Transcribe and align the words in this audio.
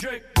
Yo 0.00 0.37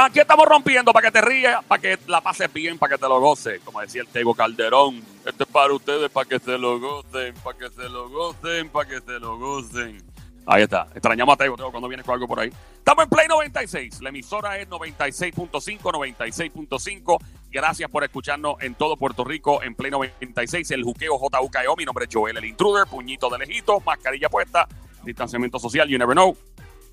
Aquí 0.00 0.20
estamos 0.20 0.46
rompiendo 0.46 0.92
para 0.92 1.10
que 1.10 1.10
te 1.10 1.20
rías, 1.20 1.64
para 1.64 1.82
que 1.82 1.98
la 2.06 2.20
pases 2.20 2.52
bien, 2.52 2.78
para 2.78 2.94
que 2.94 3.00
te 3.00 3.08
lo 3.08 3.18
goces. 3.18 3.60
Como 3.64 3.80
decía 3.80 4.02
el 4.02 4.06
Tego 4.06 4.32
Calderón, 4.32 5.02
esto 5.26 5.42
es 5.42 5.50
para 5.50 5.72
ustedes, 5.72 6.08
para 6.08 6.28
que 6.28 6.38
se 6.38 6.56
lo 6.56 6.78
gocen, 6.78 7.34
para 7.42 7.58
que 7.58 7.68
se 7.68 7.88
lo 7.88 8.08
gocen, 8.08 8.68
para 8.68 8.88
que 8.88 9.00
se 9.00 9.18
lo 9.18 9.36
gocen. 9.38 10.00
Ahí 10.46 10.62
está. 10.62 10.86
Extrañamos 10.94 11.34
a 11.34 11.36
Tego, 11.36 11.56
Tego 11.56 11.72
cuando 11.72 11.88
viene 11.88 12.04
con 12.04 12.14
algo 12.14 12.28
por 12.28 12.38
ahí. 12.38 12.52
Estamos 12.76 13.02
en 13.02 13.10
Play 13.10 13.26
96. 13.26 14.00
La 14.00 14.10
emisora 14.10 14.56
es 14.60 14.68
96.5, 14.68 15.80
96.5. 15.80 17.18
Gracias 17.50 17.90
por 17.90 18.04
escucharnos 18.04 18.54
en 18.60 18.76
todo 18.76 18.96
Puerto 18.96 19.24
Rico 19.24 19.64
en 19.64 19.74
Play 19.74 19.90
96. 19.90 20.70
El 20.70 20.84
juqueo 20.84 21.18
JUKEO. 21.18 21.74
Mi 21.74 21.84
nombre 21.84 22.04
es 22.04 22.14
Joel, 22.14 22.36
el 22.36 22.44
intruder. 22.44 22.86
Puñito 22.86 23.28
de 23.30 23.38
lejito, 23.38 23.80
mascarilla 23.80 24.28
puesta, 24.28 24.68
distanciamiento 25.02 25.58
social, 25.58 25.88
you 25.88 25.98
never 25.98 26.14
know. 26.14 26.36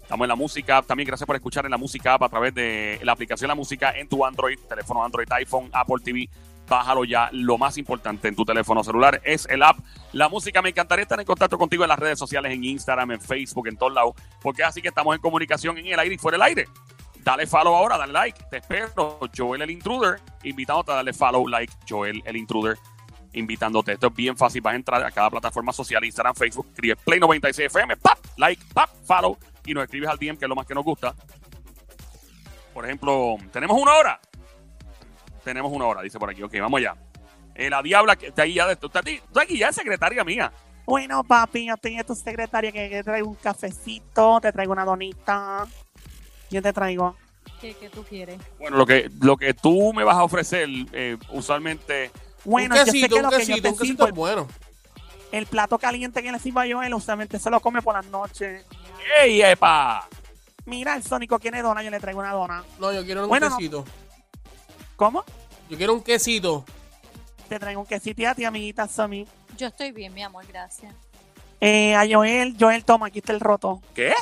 Estamos 0.05 0.25
en 0.25 0.29
la 0.29 0.35
música. 0.35 0.83
También 0.83 1.07
gracias 1.07 1.25
por 1.25 1.35
escuchar 1.35 1.65
en 1.65 1.71
la 1.71 1.77
música 1.77 2.13
app 2.13 2.21
a 2.21 2.29
través 2.29 2.53
de 2.53 2.99
la 3.01 3.13
aplicación 3.13 3.47
La 3.47 3.55
Música 3.55 3.91
en 3.97 4.07
tu 4.07 4.23
Android, 4.23 4.59
teléfono 4.69 5.03
Android, 5.03 5.27
iPhone, 5.31 5.67
Apple 5.73 5.95
TV. 6.03 6.29
Bájalo 6.69 7.05
ya. 7.05 7.27
Lo 7.31 7.57
más 7.57 7.75
importante 7.79 8.27
en 8.27 8.35
tu 8.35 8.45
teléfono 8.45 8.83
celular 8.83 9.19
es 9.23 9.47
el 9.49 9.63
app 9.63 9.79
La 10.11 10.29
Música. 10.29 10.61
Me 10.61 10.69
encantaría 10.69 11.01
estar 11.01 11.19
en 11.19 11.25
contacto 11.25 11.57
contigo 11.57 11.85
en 11.85 11.89
las 11.89 11.97
redes 11.97 12.19
sociales, 12.19 12.53
en 12.53 12.63
Instagram, 12.63 13.13
en 13.13 13.19
Facebook, 13.19 13.67
en 13.67 13.77
todos 13.77 13.93
lados, 13.93 14.13
porque 14.43 14.63
así 14.63 14.79
que 14.79 14.89
estamos 14.89 15.15
en 15.15 15.21
comunicación 15.21 15.75
en 15.79 15.87
el 15.87 15.97
aire 15.97 16.13
y 16.13 16.17
fuera 16.19 16.35
del 16.35 16.43
aire. 16.43 16.67
Dale 17.23 17.47
follow 17.47 17.73
ahora, 17.73 17.97
dale 17.97 18.13
like. 18.13 18.45
Te 18.51 18.57
espero, 18.57 19.19
Joel 19.35 19.63
el 19.63 19.71
Intruder, 19.71 20.21
invitándote 20.43 20.91
a 20.91 20.95
darle 20.95 21.13
follow, 21.13 21.47
like, 21.47 21.73
Joel 21.89 22.21
el 22.27 22.37
Intruder, 22.37 22.77
invitándote. 23.33 23.93
Esto 23.93 24.05
es 24.05 24.13
bien 24.13 24.37
fácil. 24.37 24.61
Vas 24.61 24.73
a 24.73 24.75
entrar 24.75 25.03
a 25.03 25.09
cada 25.09 25.31
plataforma 25.31 25.73
social, 25.73 26.05
Instagram, 26.05 26.35
Facebook, 26.35 26.67
escribes 26.69 26.99
Play 27.03 27.19
96 27.19 27.65
FM, 27.65 27.97
pap, 27.97 28.19
like, 28.37 28.61
pap, 28.71 28.91
follow, 29.03 29.35
y 29.65 29.73
nos 29.73 29.83
escribes 29.83 30.09
al 30.09 30.17
DM, 30.17 30.37
que 30.37 30.45
es 30.45 30.49
lo 30.49 30.55
más 30.55 30.65
que 30.65 30.73
nos 30.73 30.83
gusta. 30.83 31.15
Por 32.73 32.85
ejemplo, 32.85 33.37
tenemos 33.51 33.77
una 33.81 33.93
hora. 33.95 34.19
Tenemos 35.43 35.71
una 35.71 35.85
hora, 35.85 36.01
dice 36.01 36.19
por 36.19 36.29
aquí. 36.29 36.43
Ok, 36.43 36.53
vamos 36.59 36.79
allá. 36.79 36.95
Eh, 37.53 37.69
la 37.69 37.81
diabla 37.81 38.15
que 38.15 38.27
está 38.27 38.43
ahí 38.43 38.55
ya 38.55 38.67
de 38.67 38.73
esto. 38.73 38.87
Está 38.87 38.99
aquí, 38.99 39.13
está 39.13 39.41
aquí 39.41 39.57
ya 39.57 39.69
es 39.69 39.75
secretaria 39.75 40.23
mía. 40.23 40.51
Bueno, 40.85 41.23
papi, 41.23 41.67
yo 41.67 41.77
tengo 41.77 42.03
tu 42.03 42.13
secretaria 42.13 42.71
que, 42.71 42.89
que 42.89 43.03
traigo 43.03 43.29
un 43.29 43.35
cafecito, 43.35 44.39
te 44.41 44.51
traigo 44.51 44.73
una 44.73 44.85
donita. 44.85 45.65
Yo 46.51 46.61
te 46.61 46.73
traigo. 46.73 47.15
¿Qué, 47.59 47.73
qué 47.75 47.89
tú 47.89 48.03
quieres? 48.03 48.39
Bueno, 48.59 48.77
lo 48.77 48.85
que, 48.85 49.09
lo 49.21 49.37
que 49.37 49.53
tú 49.53 49.93
me 49.93 50.03
vas 50.03 50.17
a 50.17 50.23
ofrecer, 50.23 50.67
eh, 50.91 51.17
usualmente. 51.31 52.11
Bueno, 52.43 52.75
un 52.75 52.79
yo 52.79 52.85
sé 52.85 52.91
quesito, 52.91 53.15
que 53.15 53.15
un 53.15 53.23
lo 53.23 53.29
que 53.29 53.35
yo 53.35 53.39
quesito, 53.39 53.61
te 53.61 53.69
un 53.69 53.77
quesito 53.77 54.05
sirvo, 54.05 54.27
es 54.27 54.35
bueno. 54.35 54.47
El 55.31 55.45
plato 55.47 55.77
caliente 55.79 56.21
que 56.23 56.31
le 56.31 56.39
sirvo 56.39 56.59
a 56.61 56.65
Joel, 56.69 56.93
usualmente 56.93 57.39
se 57.39 57.49
lo 57.49 57.59
come 57.59 57.81
por 57.81 57.95
las 57.95 58.05
noches. 58.07 58.65
¡Ey, 59.21 59.41
epa! 59.41 60.07
Mira, 60.65 60.95
el 60.95 61.03
Sónico 61.03 61.37
tiene 61.39 61.61
dona, 61.61 61.83
yo 61.83 61.91
le 61.91 61.99
traigo 61.99 62.19
una 62.19 62.31
dona. 62.33 62.63
No, 62.79 62.91
yo 62.91 63.03
quiero 63.05 63.23
un 63.23 63.29
Bueno, 63.29 63.49
no. 63.49 63.57
quesito. 63.57 63.85
¿Cómo? 64.95 65.23
Yo 65.69 65.77
quiero 65.77 65.93
un 65.93 66.01
quesito. 66.03 66.65
Te 67.49 67.59
traigo 67.59 67.81
un 67.81 67.87
quesito 67.87 68.21
y 68.21 68.25
a 68.25 68.33
ti, 68.33 68.45
amiguita 68.45 68.87
Somi. 68.87 69.27
Yo 69.57 69.67
estoy 69.67 69.91
bien, 69.91 70.13
mi 70.13 70.23
amor, 70.23 70.45
gracias. 70.47 70.93
Eh, 71.61 71.95
a 71.95 72.03
Joel, 72.09 72.55
Joel, 72.59 72.83
toma, 72.83 73.07
aquí 73.07 73.19
está 73.19 73.31
el 73.33 73.39
roto 73.39 73.81
¿Qué? 73.93 74.13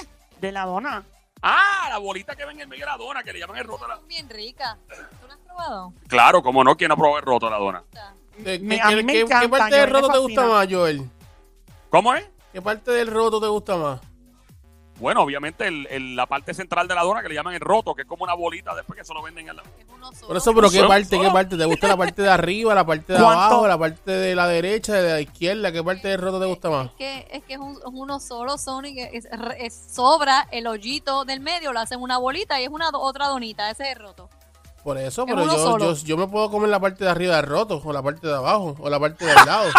de 0.41 0.51
la 0.51 0.65
dona. 0.65 1.03
Ah, 1.41 1.87
la 1.89 1.97
bolita 1.97 2.35
que 2.35 2.45
ven 2.45 2.55
en 2.57 2.61
el 2.61 2.67
medio 2.67 2.85
de 2.85 2.91
la 2.91 2.97
dona, 2.97 3.23
que 3.23 3.33
le 3.33 3.39
llaman 3.39 3.57
el 3.57 3.65
roto. 3.65 3.87
la- 3.87 3.99
bien 4.07 4.29
ricas. 4.29 4.77
¿Tú 4.87 5.27
las 5.27 5.37
has 5.37 5.43
probado? 5.45 5.93
Claro, 6.07 6.41
como 6.43 6.63
no, 6.63 6.75
¿quién 6.77 6.89
no 6.89 6.97
probó 6.97 7.17
el 7.17 7.23
roto 7.23 7.47
a 7.47 7.49
la 7.49 7.57
dona? 7.57 7.83
¿Qué, 8.37 8.59
Me- 8.59 8.75
qué- 8.77 8.81
a 8.81 8.87
mí 8.89 8.95
qué- 8.95 9.03
me 9.03 9.13
qué- 9.13 9.19
encanta, 9.21 9.41
qué 9.41 9.49
parte 9.49 9.75
del 9.75 9.89
roto 9.89 10.09
te 10.09 10.17
gusta 10.19 10.45
más, 10.47 10.67
Joel? 10.71 11.09
¿Cómo 11.89 12.13
es? 12.15 12.25
¿Qué 12.51 12.61
parte 12.61 12.91
del 12.91 13.07
roto 13.07 13.39
te 13.41 13.47
gusta 13.47 13.75
más? 13.77 13.99
Bueno, 14.99 15.21
obviamente 15.23 15.67
el- 15.67 15.87
el- 15.89 16.15
la 16.15 16.27
parte 16.27 16.53
central 16.53 16.87
de 16.87 16.93
la 16.95 17.01
dona 17.01 17.21
que 17.23 17.27
le 17.29 17.35
llaman 17.35 17.55
el 17.55 17.59
roto, 17.59 17.95
que 17.95 18.03
es 18.03 18.07
como 18.07 18.23
una 18.23 18.35
bolita 18.35 18.75
después 18.75 18.97
que 18.97 19.03
se 19.03 19.13
lo 19.13 19.23
venden 19.23 19.49
al 19.49 19.57
lado. 19.57 19.67
Es 19.79 19.85
uno 19.93 20.11
solo. 20.13 20.27
Por 20.27 20.37
eso, 20.37 20.53
pero 20.53 20.69
¿qué 20.69 20.77
Solo- 20.77 20.87
parte? 20.87 21.19
¿Qué 21.19 21.29
parte? 21.31 21.57
¿Te 21.57 21.65
gusta 21.65 21.87
la 21.87 21.97
parte 21.97 22.21
de 22.21 22.29
arriba, 22.29 22.75
la 22.75 22.85
parte 22.85 23.13
de 23.13 23.19
¿Cuánto? 23.19 23.39
abajo, 23.41 23.67
la 23.67 23.77
parte 23.77 24.11
de 24.11 24.35
la 24.35 24.47
derecha, 24.47 24.93
de 24.93 25.11
la 25.13 25.19
izquierda? 25.21 25.71
¿Qué 25.71 25.83
parte 25.83 26.07
del 26.07 26.21
roto 26.21 26.39
te 26.39 26.45
gusta 26.45 26.69
más? 26.69 26.85
Es 26.87 26.91
que 26.93 27.27
es, 27.31 27.43
que 27.43 27.53
es, 27.53 27.59
un- 27.59 27.71
es 27.73 27.81
uno 27.91 28.19
solo, 28.19 28.57
Sonic. 28.59 29.09
Es, 29.11 29.27
es- 29.57 29.87
sobra 29.91 30.47
el 30.51 30.67
hoyito 30.67 31.25
del 31.25 31.39
medio, 31.39 31.73
lo 31.73 31.79
hacen 31.79 31.99
una 31.99 32.19
bolita 32.19 32.61
y 32.61 32.65
es 32.65 32.69
una 32.69 32.89
otra 32.93 33.27
donita. 33.27 33.71
Ese 33.71 33.83
es 33.89 33.97
el 33.97 34.03
roto. 34.03 34.29
Por 34.83 34.97
eso, 34.97 35.21
Es 35.25 35.33
pero 35.33 35.45
yo, 35.45 35.77
yo, 35.79 35.93
yo 35.95 36.17
me 36.17 36.27
puedo 36.27 36.49
comer 36.51 36.69
la 36.69 36.79
parte 36.79 37.03
de 37.05 37.09
arriba 37.09 37.37
del 37.37 37.45
roto, 37.45 37.81
o 37.83 37.93
la 37.93 38.01
parte 38.03 38.27
de 38.27 38.35
abajo, 38.35 38.75
o 38.79 38.89
la 38.89 38.99
parte 38.99 39.25
del 39.25 39.35
lado. 39.45 39.69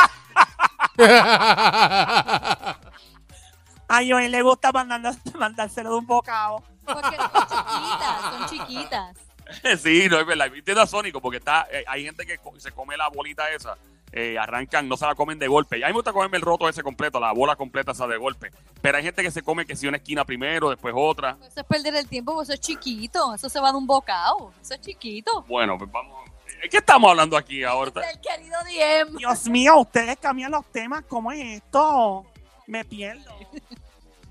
A 3.89 4.01
Joel 4.09 4.33
le 4.33 4.43
gusta 4.43 4.73
mandando- 4.73 5.15
mandárselo 5.39 5.91
de 5.91 5.97
un 5.97 6.07
bocado. 6.07 6.63
Porque 6.85 7.17
son 7.17 7.47
chiquitas, 7.67 8.21
son 8.31 8.47
chiquitas. 8.49 9.17
sí, 9.83 10.07
no 10.09 10.19
es 10.21 10.27
verdad. 10.27 10.47
Entiendo 10.55 10.83
a 10.83 10.87
Sónico, 10.87 11.21
porque 11.21 11.39
está, 11.39 11.67
eh, 11.71 11.85
hay 11.87 12.05
gente 12.05 12.25
que 12.27 12.39
co- 12.39 12.59
se 12.59 12.73
come 12.73 12.97
la 12.97 13.09
bolita 13.09 13.49
esa, 13.51 13.77
eh, 14.17 14.39
arrancan, 14.39 14.89
no 14.89 14.97
se 14.97 15.05
la 15.07 15.17
comen 15.17 15.41
de 15.41 15.49
golpe. 15.49 15.77
Y 15.77 15.83
a 15.83 15.87
mí 15.87 15.93
me 15.93 15.97
gusta 15.97 16.13
comerme 16.13 16.37
el 16.37 16.43
roto 16.43 16.69
ese 16.69 16.85
completo, 16.85 17.19
la 17.19 17.33
bola 17.33 17.57
completa 17.57 17.91
esa 17.91 18.07
de 18.07 18.17
golpe. 18.17 18.53
Pero 18.81 18.97
hay 18.97 19.03
gente 19.03 19.25
que 19.25 19.31
se 19.33 19.43
come 19.43 19.67
que 19.67 19.75
si 19.75 19.89
una 19.89 19.97
esquina 19.97 20.25
primero, 20.25 20.71
después 20.71 20.95
otra. 20.97 21.37
Eso 21.41 21.61
es 21.61 21.67
perder 21.67 21.97
el 21.97 22.09
tiempo, 22.09 22.33
porque 22.33 22.45
eso 22.45 22.53
es 22.53 22.61
chiquito. 22.61 23.35
Eso 23.35 23.49
se 23.49 23.59
va 23.59 23.73
de 23.73 23.79
un 23.79 23.89
bocado. 23.89 24.53
Eso 24.63 24.75
es 24.75 24.81
chiquito. 24.81 25.45
Bueno, 25.49 25.77
pues 25.77 25.91
vamos. 25.91 26.31
¿De 26.63 26.69
qué 26.69 26.77
estamos 26.77 27.11
hablando 27.11 27.37
aquí 27.37 27.65
ahora? 27.65 27.91
El 28.09 28.21
querido 28.21 28.57
Diem. 28.69 29.17
Dios 29.17 29.49
mío, 29.49 29.79
ustedes 29.79 30.17
cambian 30.19 30.53
los 30.53 30.65
temas. 30.67 31.03
¿Cómo 31.09 31.33
es 31.33 31.63
esto? 31.63 32.25
Me 32.69 32.85
pierdo. 32.85 33.35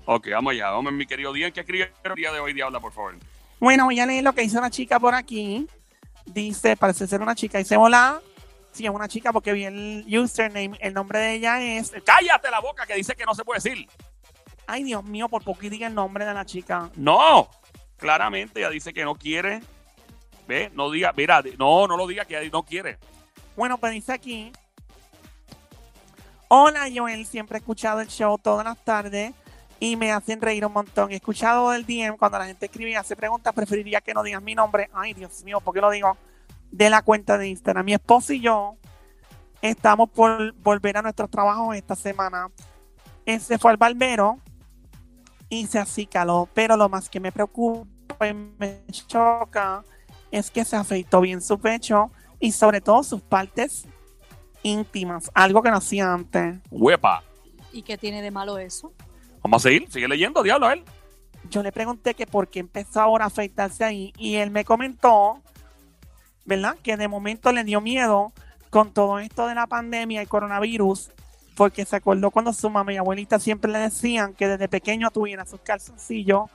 Ok, 0.06 0.28
vamos 0.32 0.50
allá. 0.50 0.68
Vamos, 0.68 0.92
mi 0.92 1.06
querido 1.06 1.32
Día. 1.32 1.50
¿Qué 1.50 1.60
escribe 1.60 1.90
el 2.04 2.14
día 2.14 2.30
de 2.30 2.38
hoy, 2.38 2.52
Diabla, 2.52 2.78
por 2.78 2.92
favor? 2.92 3.16
Bueno, 3.58 3.86
voy 3.86 3.98
a 3.98 4.04
leer 4.04 4.22
lo 4.22 4.34
que 4.34 4.42
dice 4.42 4.58
una 4.58 4.68
chica 4.68 5.00
por 5.00 5.14
aquí. 5.14 5.66
Dice, 6.26 6.76
parece 6.76 7.06
ser 7.06 7.22
una 7.22 7.34
chica. 7.34 7.56
Dice, 7.56 7.78
hola. 7.78 8.20
Sí, 8.74 8.84
es 8.84 8.90
una 8.90 9.06
chica 9.06 9.32
porque 9.32 9.52
vi 9.52 9.64
el 9.64 10.04
username. 10.18 10.76
El 10.80 10.94
nombre 10.94 11.20
de 11.20 11.34
ella 11.34 11.62
es... 11.62 11.92
¡Cállate 12.04 12.50
la 12.50 12.58
boca 12.58 12.84
que 12.84 12.96
dice 12.96 13.14
que 13.14 13.24
no 13.24 13.32
se 13.32 13.44
puede 13.44 13.60
decir! 13.62 13.88
Ay, 14.66 14.82
Dios 14.82 15.04
mío, 15.04 15.28
por 15.28 15.44
poco 15.44 15.60
diga 15.60 15.86
el 15.86 15.94
nombre 15.94 16.24
de 16.24 16.34
la 16.34 16.44
chica. 16.44 16.90
No, 16.96 17.48
claramente 17.96 18.58
ella 18.58 18.70
dice 18.70 18.92
que 18.92 19.04
no 19.04 19.14
quiere. 19.14 19.60
Ve, 20.48 20.72
no 20.74 20.90
diga, 20.90 21.12
mira, 21.16 21.40
no, 21.56 21.86
no 21.86 21.96
lo 21.96 22.06
diga 22.08 22.24
que 22.24 22.36
ella 22.36 22.50
no 22.52 22.64
quiere. 22.64 22.98
Bueno, 23.56 23.78
pues 23.78 23.92
dice 23.92 24.12
aquí. 24.12 24.50
Hola, 26.48 26.88
Joel. 26.92 27.24
Siempre 27.26 27.58
he 27.58 27.60
escuchado 27.60 28.00
el 28.00 28.08
show 28.08 28.38
todas 28.38 28.64
las 28.64 28.82
tardes 28.84 29.34
y 29.78 29.94
me 29.94 30.10
hacen 30.10 30.40
reír 30.40 30.66
un 30.66 30.72
montón. 30.72 31.12
He 31.12 31.16
escuchado 31.16 31.72
el 31.72 31.86
DM 31.86 32.16
cuando 32.16 32.38
la 32.38 32.46
gente 32.46 32.66
escribe 32.66 32.90
y 32.90 32.94
hace 32.94 33.14
preguntas. 33.14 33.54
Preferiría 33.54 34.00
que 34.00 34.14
no 34.14 34.24
digas 34.24 34.42
mi 34.42 34.56
nombre. 34.56 34.90
Ay, 34.92 35.14
Dios 35.14 35.44
mío, 35.44 35.60
¿por 35.60 35.74
qué 35.74 35.80
lo 35.80 35.90
digo? 35.90 36.16
De 36.74 36.90
la 36.90 37.02
cuenta 37.02 37.38
de 37.38 37.46
Instagram. 37.46 37.84
Mi 37.84 37.94
esposo 37.94 38.32
y 38.32 38.40
yo 38.40 38.76
estamos 39.62 40.10
por 40.10 40.52
volver 40.54 40.96
a 40.96 41.02
nuestros 41.02 41.30
trabajos 41.30 41.76
esta 41.76 41.94
semana. 41.94 42.50
Él 43.24 43.40
se 43.40 43.58
fue 43.58 43.70
al 43.70 43.76
barbero 43.76 44.40
y 45.48 45.68
se 45.68 45.78
acicaló. 45.78 46.48
Pero 46.52 46.76
lo 46.76 46.88
más 46.88 47.08
que 47.08 47.20
me 47.20 47.30
preocupa 47.30 48.26
y 48.28 48.34
me 48.34 48.82
choca 49.06 49.84
es 50.32 50.50
que 50.50 50.64
se 50.64 50.74
afeitó 50.74 51.20
bien 51.20 51.40
su 51.40 51.60
pecho 51.60 52.10
y 52.40 52.50
sobre 52.50 52.80
todo 52.80 53.04
sus 53.04 53.22
partes 53.22 53.86
íntimas, 54.64 55.30
algo 55.32 55.62
que 55.62 55.70
no 55.70 55.76
hacía 55.76 56.12
antes. 56.12 56.56
Huepa. 56.72 57.22
¿Y 57.72 57.82
qué 57.82 57.96
tiene 57.96 58.20
de 58.20 58.32
malo 58.32 58.58
eso? 58.58 58.92
Vamos 59.44 59.62
a 59.64 59.68
seguir, 59.68 59.88
sigue 59.92 60.08
leyendo, 60.08 60.42
diablo, 60.42 60.66
a 60.66 60.72
él. 60.72 60.84
Yo 61.50 61.62
le 61.62 61.70
pregunté 61.70 62.14
que 62.14 62.26
por 62.26 62.48
qué 62.48 62.58
empezó 62.58 63.00
ahora 63.00 63.26
a 63.26 63.28
afeitarse 63.28 63.84
ahí 63.84 64.12
y 64.18 64.34
él 64.36 64.50
me 64.50 64.64
comentó, 64.64 65.40
¿verdad? 66.44 66.76
Que 66.82 66.96
de 66.96 67.08
momento 67.08 67.52
le 67.52 67.64
dio 67.64 67.80
miedo 67.80 68.32
con 68.70 68.92
todo 68.92 69.18
esto 69.18 69.46
de 69.46 69.54
la 69.54 69.66
pandemia 69.66 70.22
y 70.22 70.26
coronavirus, 70.26 71.10
porque 71.54 71.84
se 71.84 71.96
acordó 71.96 72.30
cuando 72.30 72.52
su 72.52 72.68
mamá 72.68 72.92
y 72.92 72.96
abuelita 72.96 73.38
siempre 73.38 73.70
le 73.70 73.78
decían 73.78 74.34
que 74.34 74.48
desde 74.48 74.68
pequeño 74.68 75.10
tuviera 75.10 75.46
sus 75.46 75.60
calzoncillos 75.60 76.50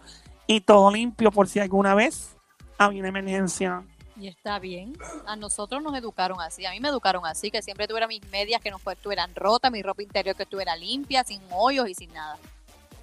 y 0.46 0.62
todo 0.62 0.92
limpio 0.92 1.32
por 1.32 1.48
si 1.48 1.60
alguna 1.60 1.96
vez 1.96 2.36
había 2.78 3.00
una 3.00 3.10
emergencia. 3.10 3.84
Y 4.20 4.28
está 4.28 4.60
bien. 4.60 4.98
A 5.26 5.38
nosotros 5.38 5.82
nos 5.82 5.96
educaron 5.96 6.42
así. 6.42 6.66
A 6.66 6.72
mí 6.72 6.82
me 6.82 6.90
educaron 6.90 7.26
así, 7.26 7.52
que 7.52 7.62
siempre 7.62 7.88
tuviera 7.88 8.06
mis 8.06 8.22
medias 8.30 8.60
que 8.60 8.70
no 8.70 8.80
estuvieran 8.86 9.34
rotas, 9.34 9.72
mi 9.72 9.82
ropa 9.82 10.04
interior 10.04 10.36
que 10.36 10.44
estuviera 10.44 10.76
limpia, 10.76 11.24
sin 11.24 11.42
hoyos 11.52 11.88
y 11.88 11.96
sin 11.96 12.12
nada. 12.12 12.38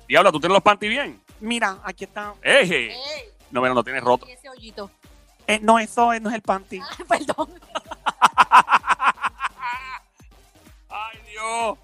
Diabla, 0.06 0.30
¿tú 0.30 0.40
tienes 0.40 0.54
los 0.54 0.62
panty 0.62 0.88
bien? 0.88 1.18
Mira, 1.40 1.78
aquí 1.84 2.04
está. 2.04 2.34
¡Eje! 2.42 2.92
¡Ey! 2.92 3.30
No, 3.50 3.62
mira, 3.62 3.72
no 3.72 3.82
tienes 3.82 4.02
roto. 4.02 4.26
Y 4.28 4.32
ese 4.32 4.50
hoyito. 4.50 4.90
Eh, 5.46 5.60
no, 5.62 5.78
eso 5.78 6.18
no 6.20 6.28
es 6.28 6.34
el 6.34 6.42
panty. 6.42 6.80
Perdón. 7.08 7.50
¡Ay, 10.88 11.18
Dios! 11.30 11.78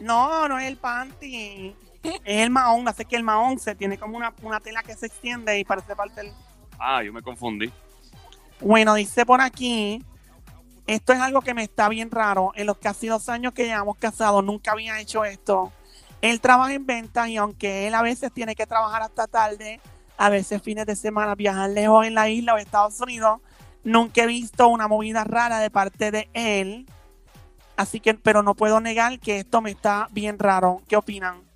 No, 0.00 0.48
no 0.48 0.58
es 0.58 0.66
el 0.66 0.76
panty. 0.76 1.74
Es 2.02 2.20
el 2.24 2.50
mahón. 2.50 2.86
Hace 2.88 3.04
que 3.04 3.16
el 3.16 3.22
mahón 3.22 3.58
se 3.58 3.74
tiene 3.74 3.98
como 3.98 4.16
una, 4.16 4.32
una 4.42 4.60
tela 4.60 4.82
que 4.82 4.94
se 4.94 5.06
extiende 5.06 5.58
y 5.58 5.64
parece 5.64 5.96
parte 5.96 6.22
del. 6.22 6.32
Ah, 6.78 7.02
yo 7.02 7.12
me 7.12 7.22
confundí. 7.22 7.72
Bueno, 8.60 8.94
dice 8.94 9.24
por 9.24 9.40
aquí. 9.40 10.04
Esto 10.86 11.12
es 11.12 11.20
algo 11.20 11.42
que 11.42 11.52
me 11.52 11.62
está 11.62 11.88
bien 11.88 12.10
raro. 12.10 12.52
En 12.54 12.66
los 12.66 12.78
casi 12.78 13.08
dos 13.08 13.28
años 13.28 13.52
que 13.52 13.64
llevamos 13.64 13.98
casados, 13.98 14.42
nunca 14.42 14.72
había 14.72 14.98
hecho 14.98 15.24
esto. 15.24 15.70
Él 16.22 16.40
trabaja 16.40 16.72
en 16.72 16.86
ventas 16.86 17.28
y 17.28 17.36
aunque 17.36 17.86
él 17.86 17.94
a 17.94 18.02
veces 18.02 18.32
tiene 18.32 18.54
que 18.54 18.66
trabajar 18.66 19.02
hasta 19.02 19.26
tarde, 19.26 19.80
a 20.18 20.28
veces 20.28 20.60
fines 20.60 20.84
de 20.84 20.96
semana 20.96 21.34
viajar 21.36 21.70
lejos 21.70 22.04
en 22.04 22.14
la 22.14 22.28
isla 22.28 22.54
o 22.54 22.58
Estados 22.58 23.00
Unidos, 23.00 23.40
nunca 23.84 24.24
he 24.24 24.26
visto 24.26 24.68
una 24.68 24.88
movida 24.88 25.24
rara 25.24 25.60
de 25.60 25.70
parte 25.70 26.10
de 26.10 26.28
él. 26.34 26.86
Así 27.76 28.00
que, 28.00 28.14
pero 28.14 28.42
no 28.42 28.54
puedo 28.54 28.80
negar 28.80 29.20
que 29.20 29.38
esto 29.38 29.60
me 29.60 29.70
está 29.70 30.08
bien 30.10 30.38
raro. 30.38 30.82
¿Qué 30.88 30.96
opinan? 30.96 31.48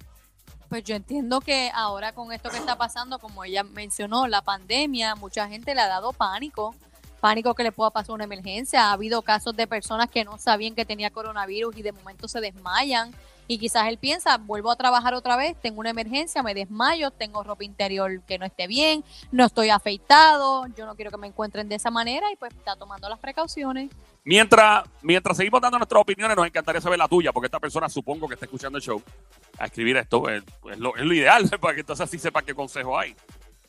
Pues 0.68 0.84
yo 0.84 0.94
entiendo 0.94 1.40
que 1.40 1.70
ahora 1.74 2.12
con 2.14 2.32
esto 2.32 2.48
que 2.48 2.56
está 2.56 2.78
pasando, 2.78 3.18
como 3.18 3.42
ella 3.44 3.64
mencionó, 3.64 4.28
la 4.28 4.42
pandemia, 4.42 5.16
mucha 5.16 5.48
gente 5.48 5.74
le 5.74 5.80
ha 5.80 5.88
dado 5.88 6.12
pánico. 6.12 6.74
Pánico 7.22 7.54
que 7.54 7.62
le 7.62 7.70
pueda 7.70 7.90
pasar 7.90 8.16
una 8.16 8.24
emergencia. 8.24 8.88
Ha 8.88 8.92
habido 8.94 9.22
casos 9.22 9.54
de 9.54 9.68
personas 9.68 10.10
que 10.10 10.24
no 10.24 10.38
sabían 10.38 10.74
que 10.74 10.84
tenía 10.84 11.08
coronavirus 11.08 11.76
y 11.76 11.82
de 11.82 11.92
momento 11.92 12.26
se 12.26 12.40
desmayan. 12.40 13.12
Y 13.46 13.58
quizás 13.58 13.86
él 13.86 13.96
piensa, 13.96 14.38
vuelvo 14.38 14.72
a 14.72 14.76
trabajar 14.76 15.14
otra 15.14 15.36
vez, 15.36 15.56
tengo 15.62 15.78
una 15.78 15.90
emergencia, 15.90 16.42
me 16.42 16.52
desmayo, 16.52 17.12
tengo 17.12 17.44
ropa 17.44 17.62
interior 17.62 18.22
que 18.22 18.38
no 18.38 18.44
esté 18.44 18.66
bien, 18.66 19.04
no 19.30 19.44
estoy 19.44 19.70
afeitado, 19.70 20.66
yo 20.76 20.84
no 20.84 20.96
quiero 20.96 21.12
que 21.12 21.16
me 21.16 21.28
encuentren 21.28 21.68
de 21.68 21.76
esa 21.76 21.92
manera 21.92 22.26
y 22.32 22.34
pues 22.34 22.52
está 22.54 22.74
tomando 22.74 23.08
las 23.08 23.20
precauciones. 23.20 23.88
Mientras, 24.24 24.82
mientras 25.00 25.36
seguimos 25.36 25.60
dando 25.60 25.78
nuestras 25.78 26.02
opiniones, 26.02 26.36
nos 26.36 26.46
encantaría 26.46 26.80
saber 26.80 26.98
la 26.98 27.06
tuya, 27.06 27.32
porque 27.32 27.46
esta 27.46 27.60
persona 27.60 27.88
supongo 27.88 28.26
que 28.26 28.34
está 28.34 28.46
escuchando 28.46 28.78
el 28.78 28.82
show 28.82 29.00
a 29.60 29.66
escribir 29.66 29.96
esto. 29.96 30.28
Es, 30.28 30.42
es 30.72 30.78
lo, 30.80 30.96
es 30.96 31.04
lo 31.04 31.14
ideal, 31.14 31.48
para 31.60 31.74
que 31.74 31.80
entonces 31.82 32.02
así 32.02 32.18
sepa 32.18 32.42
qué 32.42 32.52
consejo 32.52 32.98
hay. 32.98 33.14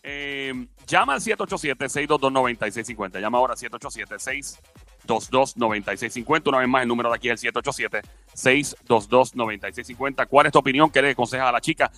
Eh, 0.05 0.67
llama 0.85 1.13
al 1.13 1.21
787-622-9650. 1.21 3.21
Llama 3.21 3.37
ahora 3.37 3.53
al 3.53 3.59
787-622-9650. 3.59 6.49
Una 6.49 6.57
vez 6.59 6.67
más, 6.67 6.81
el 6.81 6.89
número 6.89 7.09
de 7.09 7.15
aquí 7.15 7.29
es 7.29 7.41
el 7.43 7.53
787-622-9650. 7.53 10.27
¿Cuál 10.27 10.47
es 10.47 10.51
tu 10.51 10.59
opinión? 10.59 10.91
¿Qué 10.91 11.01
le 11.01 11.11
aconsejas 11.11 11.47
a 11.47 11.53
la 11.53 11.61
chica? 11.61 11.89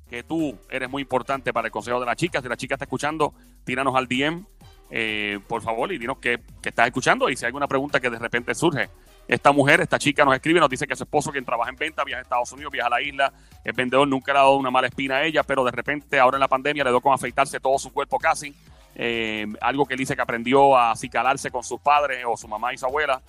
que 0.08 0.22
tú 0.22 0.58
eres 0.70 0.88
muy 0.88 1.02
importante 1.02 1.52
para 1.52 1.68
el 1.68 1.72
consejo 1.72 2.00
de 2.00 2.06
la 2.06 2.16
chica. 2.16 2.40
Si 2.40 2.48
la 2.48 2.56
chica 2.56 2.74
está 2.74 2.84
escuchando, 2.84 3.34
tíranos 3.64 3.94
al 3.94 4.06
DM, 4.06 4.44
eh, 4.90 5.40
por 5.48 5.62
favor, 5.62 5.92
y 5.92 5.98
dinos 5.98 6.18
que, 6.18 6.40
que 6.62 6.68
estás 6.68 6.86
escuchando 6.86 7.28
y 7.28 7.36
si 7.36 7.44
hay 7.44 7.48
alguna 7.48 7.66
pregunta 7.66 8.00
que 8.00 8.10
de 8.10 8.18
repente 8.18 8.54
surge. 8.54 8.88
Esta 9.28 9.50
mujer, 9.50 9.80
esta 9.80 9.98
chica 9.98 10.24
nos 10.24 10.36
escribe, 10.36 10.60
nos 10.60 10.70
dice 10.70 10.86
que 10.86 10.94
su 10.94 11.02
esposo, 11.02 11.32
quien 11.32 11.44
trabaja 11.44 11.70
en 11.70 11.76
venta, 11.76 12.04
viaja 12.04 12.20
a 12.20 12.22
Estados 12.22 12.52
Unidos, 12.52 12.70
viaja 12.72 12.86
a 12.86 12.90
la 12.90 13.02
isla, 13.02 13.32
es 13.64 13.74
vendedor, 13.74 14.06
nunca 14.06 14.32
le 14.32 14.38
ha 14.38 14.42
dado 14.42 14.56
una 14.56 14.70
mala 14.70 14.86
espina 14.86 15.16
a 15.16 15.24
ella, 15.24 15.42
pero 15.42 15.64
de 15.64 15.72
repente 15.72 16.20
ahora 16.20 16.36
en 16.36 16.40
la 16.40 16.48
pandemia 16.48 16.84
le 16.84 16.90
dio 16.90 17.00
con 17.00 17.12
afeitarse 17.12 17.58
todo 17.58 17.76
su 17.78 17.92
cuerpo 17.92 18.18
casi. 18.18 18.54
Eh, 18.94 19.46
algo 19.60 19.84
que 19.84 19.94
él 19.94 19.98
dice 19.98 20.14
que 20.14 20.22
aprendió 20.22 20.76
a 20.76 20.92
acicalarse 20.92 21.50
con 21.50 21.64
sus 21.64 21.80
padres 21.80 22.24
o 22.26 22.36
su 22.36 22.46
mamá 22.46 22.72
y 22.72 22.78
su 22.78 22.86
abuela, 22.86 23.20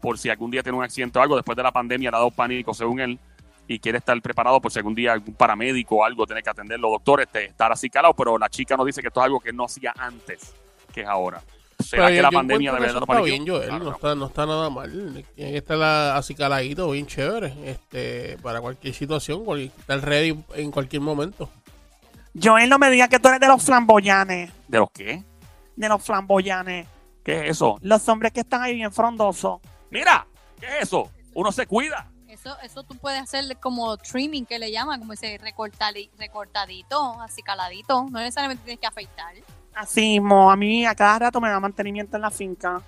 por 0.00 0.18
si 0.18 0.28
algún 0.28 0.50
día 0.50 0.62
tiene 0.62 0.76
un 0.76 0.84
accidente 0.84 1.20
o 1.20 1.22
algo. 1.22 1.36
Después 1.36 1.56
de 1.56 1.62
la 1.62 1.70
pandemia 1.70 2.10
le 2.10 2.16
ha 2.16 2.18
dado 2.18 2.32
pánico, 2.32 2.74
según 2.74 2.98
él, 2.98 3.18
y 3.66 3.78
quiere 3.78 3.98
estar 3.98 4.20
preparado 4.22 4.60
por 4.60 4.70
si 4.72 4.78
algún 4.78 4.94
día 4.94 5.12
algún 5.12 5.34
paramédico 5.34 5.96
o 5.96 6.04
algo 6.04 6.26
tiene 6.26 6.42
que 6.42 6.50
atender 6.50 6.78
los 6.78 6.90
doctores, 6.92 7.26
este, 7.26 7.46
estar 7.46 7.72
así 7.72 7.88
calado, 7.90 8.14
pero 8.14 8.36
la 8.38 8.48
chica 8.48 8.76
nos 8.76 8.86
dice 8.86 9.00
que 9.00 9.08
esto 9.08 9.20
es 9.20 9.24
algo 9.24 9.40
que 9.40 9.52
no 9.52 9.64
hacía 9.64 9.92
antes, 9.98 10.54
que 10.92 11.02
es 11.02 11.06
ahora. 11.08 11.40
¿Será 11.78 12.06
Pero 12.06 12.16
que 12.16 12.22
la 12.22 12.30
pandemia 12.30 12.72
de 12.72 12.80
verdad 12.80 13.02
está 13.02 13.20
bien, 13.22 13.46
Joel, 13.46 13.64
Claro, 13.68 13.78
no, 13.84 13.90
no. 13.90 13.96
está, 13.96 14.14
no 14.14 14.26
está 14.26 14.46
nada 14.46 14.70
mal. 14.70 15.24
Estar 15.36 15.76
la- 15.76 16.16
así 16.16 16.34
caladito, 16.34 16.88
bien 16.90 17.06
chévere, 17.06 17.52
este, 17.68 18.38
para 18.42 18.60
cualquier 18.60 18.94
situación, 18.94 19.42
estar 19.58 20.00
ready 20.00 20.38
en 20.54 20.70
cualquier 20.70 21.02
momento. 21.02 21.50
Joel, 22.40 22.68
no 22.68 22.78
me 22.78 22.90
digas 22.90 23.08
que 23.08 23.18
tú 23.18 23.28
eres 23.28 23.40
de 23.40 23.48
los 23.48 23.62
flamboyanes. 23.64 24.52
¿De 24.68 24.78
los 24.78 24.90
qué? 24.92 25.22
De 25.76 25.88
los 25.88 26.02
flamboyanes. 26.02 26.86
¿Qué 27.24 27.44
es 27.44 27.50
eso? 27.52 27.78
Los 27.80 28.08
hombres 28.08 28.32
que 28.32 28.40
están 28.40 28.62
ahí 28.62 28.74
bien 28.74 28.92
frondosos. 28.92 29.60
Mira, 29.90 30.26
¿qué 30.60 30.66
es 30.66 30.82
eso? 30.84 31.10
Uno 31.34 31.50
se 31.52 31.66
cuida. 31.66 32.06
Eso, 32.44 32.56
eso 32.62 32.82
tú 32.82 32.94
puedes 32.96 33.22
hacer 33.22 33.56
como 33.58 33.96
trimming 33.96 34.44
que 34.44 34.58
le 34.58 34.70
llaman, 34.70 35.00
como 35.00 35.14
ese 35.14 35.38
recortali- 35.40 36.10
recortadito, 36.18 37.18
así 37.22 37.42
caladito. 37.42 38.02
No 38.10 38.18
necesariamente 38.20 38.62
tienes 38.64 38.80
que 38.80 38.86
afeitar. 38.86 39.34
Así 39.74 40.20
mismo, 40.20 40.50
a 40.50 40.56
mí 40.56 40.84
a 40.84 40.94
cada 40.94 41.18
rato 41.20 41.40
me 41.40 41.48
da 41.48 41.58
mantenimiento 41.58 42.16
en 42.16 42.22
la 42.22 42.30
finca. 42.30 42.82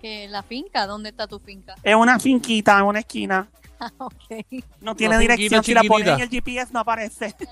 Que 0.00 0.28
la 0.28 0.42
finca, 0.44 0.86
¿dónde 0.86 1.08
está 1.10 1.26
tu 1.26 1.40
finca? 1.40 1.74
Es 1.82 1.94
una 1.96 2.20
finquita 2.20 2.78
en 2.78 2.84
una 2.84 3.00
esquina. 3.00 3.48
Ah, 3.82 3.90
ok. 3.96 4.12
No 4.82 4.94
tiene 4.94 5.14
Una 5.14 5.20
dirección. 5.20 5.64
Si 5.64 5.72
la 5.72 5.82
pones 5.84 6.06
en 6.08 6.20
el 6.20 6.28
GPS 6.28 6.70
no 6.70 6.80
aparece. 6.80 7.32
¿Tú 7.38 7.46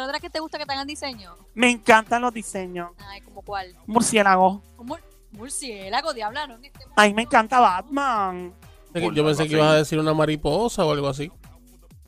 no 0.00 0.08
crees 0.08 0.22
que 0.22 0.30
te 0.30 0.40
gusta 0.40 0.56
que 0.56 0.64
te 0.64 0.72
hagan 0.72 0.86
diseño? 0.86 1.36
Me 1.52 1.68
encantan 1.70 2.22
los 2.22 2.32
diseños. 2.32 2.90
Ay, 3.06 3.20
¿como 3.20 3.42
cuál? 3.42 3.76
Murciélago. 3.86 4.62
Un 4.78 4.86
mur- 4.86 5.02
murciélago, 5.32 6.14
diabla, 6.14 6.46
¿no? 6.46 6.54
En 6.54 6.64
este 6.64 6.86
A 6.96 7.02
mí 7.04 7.12
me 7.12 7.20
encanta 7.22 7.60
Batman. 7.60 8.54
Yo 8.94 9.24
pensé 9.24 9.48
que 9.48 9.54
ibas 9.54 9.70
a 9.70 9.74
decir 9.74 9.98
una 9.98 10.14
mariposa 10.14 10.84
o 10.84 10.92
algo 10.92 11.08
así. 11.08 11.32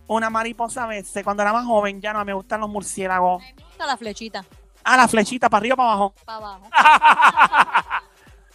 Una 0.06 0.28
mariposa 0.30 0.84
a 0.84 0.86
veces. 0.86 1.24
Cuando 1.24 1.42
era 1.42 1.52
más 1.52 1.64
joven 1.66 2.00
ya 2.00 2.12
no 2.12 2.24
me 2.24 2.32
gustan 2.34 2.60
los 2.60 2.68
murciélagos. 2.68 3.42
Me 3.56 3.64
gusta 3.64 3.86
la 3.86 3.96
flechita, 3.96 4.44
Ah, 4.84 4.96
la 4.98 5.08
flechita, 5.08 5.48
para 5.48 5.60
arriba 5.60 5.76
para 5.76 5.88
abajo. 5.92 6.14
para 6.26 6.38
abajo. 6.38 6.68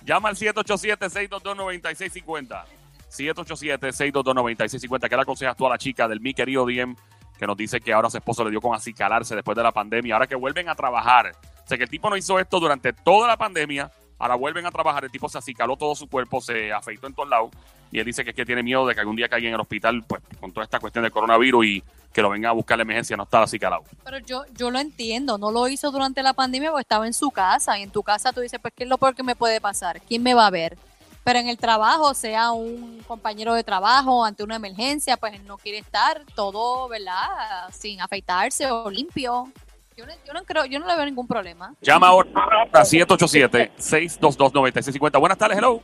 Llama 0.06 0.30
al 0.30 0.36
787-622-9650. 0.36 2.64
787-622-9650. 3.10 5.10
¿Qué 5.10 5.16
le 5.16 5.22
aconsejas 5.22 5.56
tú 5.56 5.66
a 5.66 5.70
la 5.70 5.78
chica 5.78 6.08
del 6.08 6.20
mi 6.22 6.34
querido 6.34 6.66
Diem 6.66 6.96
que 7.38 7.48
nos 7.48 7.56
dice 7.58 7.80
que 7.80 7.94
ahora 7.94 8.10
su 8.10 8.18
esposo 8.18 8.44
le 8.44 8.50
dio 8.52 8.60
con 8.62 8.76
acicalarse 8.76 9.34
después 9.36 9.56
de 9.56 9.64
la 9.64 9.72
pandemia? 9.72 10.16
Ahora 10.16 10.28
que 10.28 10.36
vuelven 10.36 10.68
a 10.70 10.76
trabajar. 10.76 11.32
O 11.32 11.68
sea, 11.68 11.78
que 11.78 11.84
el 11.86 11.90
tipo 11.90 12.10
no 12.10 12.18
hizo 12.18 12.38
esto 12.40 12.60
durante 12.60 12.92
toda 12.94 13.28
la 13.28 13.38
pandemia. 13.38 13.90
Ahora 14.20 14.36
vuelven 14.36 14.66
a 14.66 14.72
trabajar, 14.72 15.06
el 15.06 15.12
tipo 15.12 15.30
se 15.30 15.38
acicaló 15.38 15.78
todo 15.78 15.96
su 15.96 16.08
cuerpo, 16.08 16.42
se 16.42 16.72
afeitó 16.72 17.08
en 17.08 17.14
todos 17.14 17.30
lados 17.30 17.52
y 17.92 18.00
él 18.00 18.06
dice 18.06 18.24
que 18.24 18.32
es 18.32 18.36
que 18.36 18.46
tiene 18.46 18.62
miedo 18.62 18.86
de 18.86 18.94
que 18.94 19.00
algún 19.00 19.16
día 19.16 19.30
caiga 19.30 19.48
en 19.48 19.56
el 19.56 19.62
hospital 19.62 20.04
pues 20.06 20.22
con 20.40 20.52
toda 20.52 20.66
esta 20.66 20.80
cuestión 20.80 21.04
del 21.04 21.12
coronavirus 21.12 21.66
y 21.66 21.84
que 22.14 22.22
lo 22.22 22.30
venga 22.30 22.50
a 22.50 22.52
buscar 22.52 22.78
la 22.78 22.84
emergencia, 22.84 23.16
no 23.16 23.24
está 23.24 23.42
acicalado. 23.42 23.84
Pero 24.04 24.18
yo, 24.20 24.44
yo 24.56 24.72
lo 24.72 24.80
entiendo, 24.80 25.38
no 25.38 25.52
lo 25.52 25.68
hizo 25.68 25.92
durante 25.92 26.22
la 26.22 26.34
pandemia 26.34 26.72
porque 26.72 26.82
estaba 26.82 27.08
en 27.08 27.14
su 27.14 27.32
casa 27.32 27.80
y 27.80 27.84
en 27.84 27.92
tu 27.92 28.04
casa 28.04 28.34
tú 28.34 28.42
dices, 28.42 28.60
pues, 28.60 28.74
¿qué 28.76 28.84
es 28.84 28.90
lo 28.90 28.98
peor 28.98 29.16
que 29.16 29.24
me 29.24 29.36
puede 29.36 29.62
pasar? 29.62 30.02
¿Quién 30.02 30.24
me 30.24 30.34
va 30.34 30.48
a 30.48 30.52
ver? 30.52 30.78
Pero 31.24 31.40
en 31.40 31.48
el 31.48 31.58
trabajo, 31.58 32.14
sea 32.14 32.52
un 32.52 33.04
compañero 33.08 33.54
de 33.54 33.64
trabajo 33.64 34.26
ante 34.26 34.44
una 34.44 34.56
emergencia, 34.56 35.18
pues 35.18 35.34
él 35.34 35.46
no 35.46 35.58
quiere 35.58 35.78
estar 35.78 36.24
todo, 36.34 36.88
¿verdad? 36.88 37.70
Sin 37.72 38.02
afeitarse 38.02 38.70
o 38.72 38.90
limpio. 38.90 39.52
Yo 40.00 40.06
no, 40.06 40.14
yo 40.26 40.32
no 40.34 40.44
creo, 40.46 40.64
yo 40.64 40.80
no 40.80 40.88
le 40.88 40.96
veo 40.96 41.04
ningún 41.04 41.28
problema. 41.28 41.74
Llama 41.82 42.08
ahora 42.08 42.30
a 42.72 42.84
787-622-9650. 42.86 45.20
Buenas 45.20 45.38
tardes, 45.38 45.58
hello. 45.58 45.82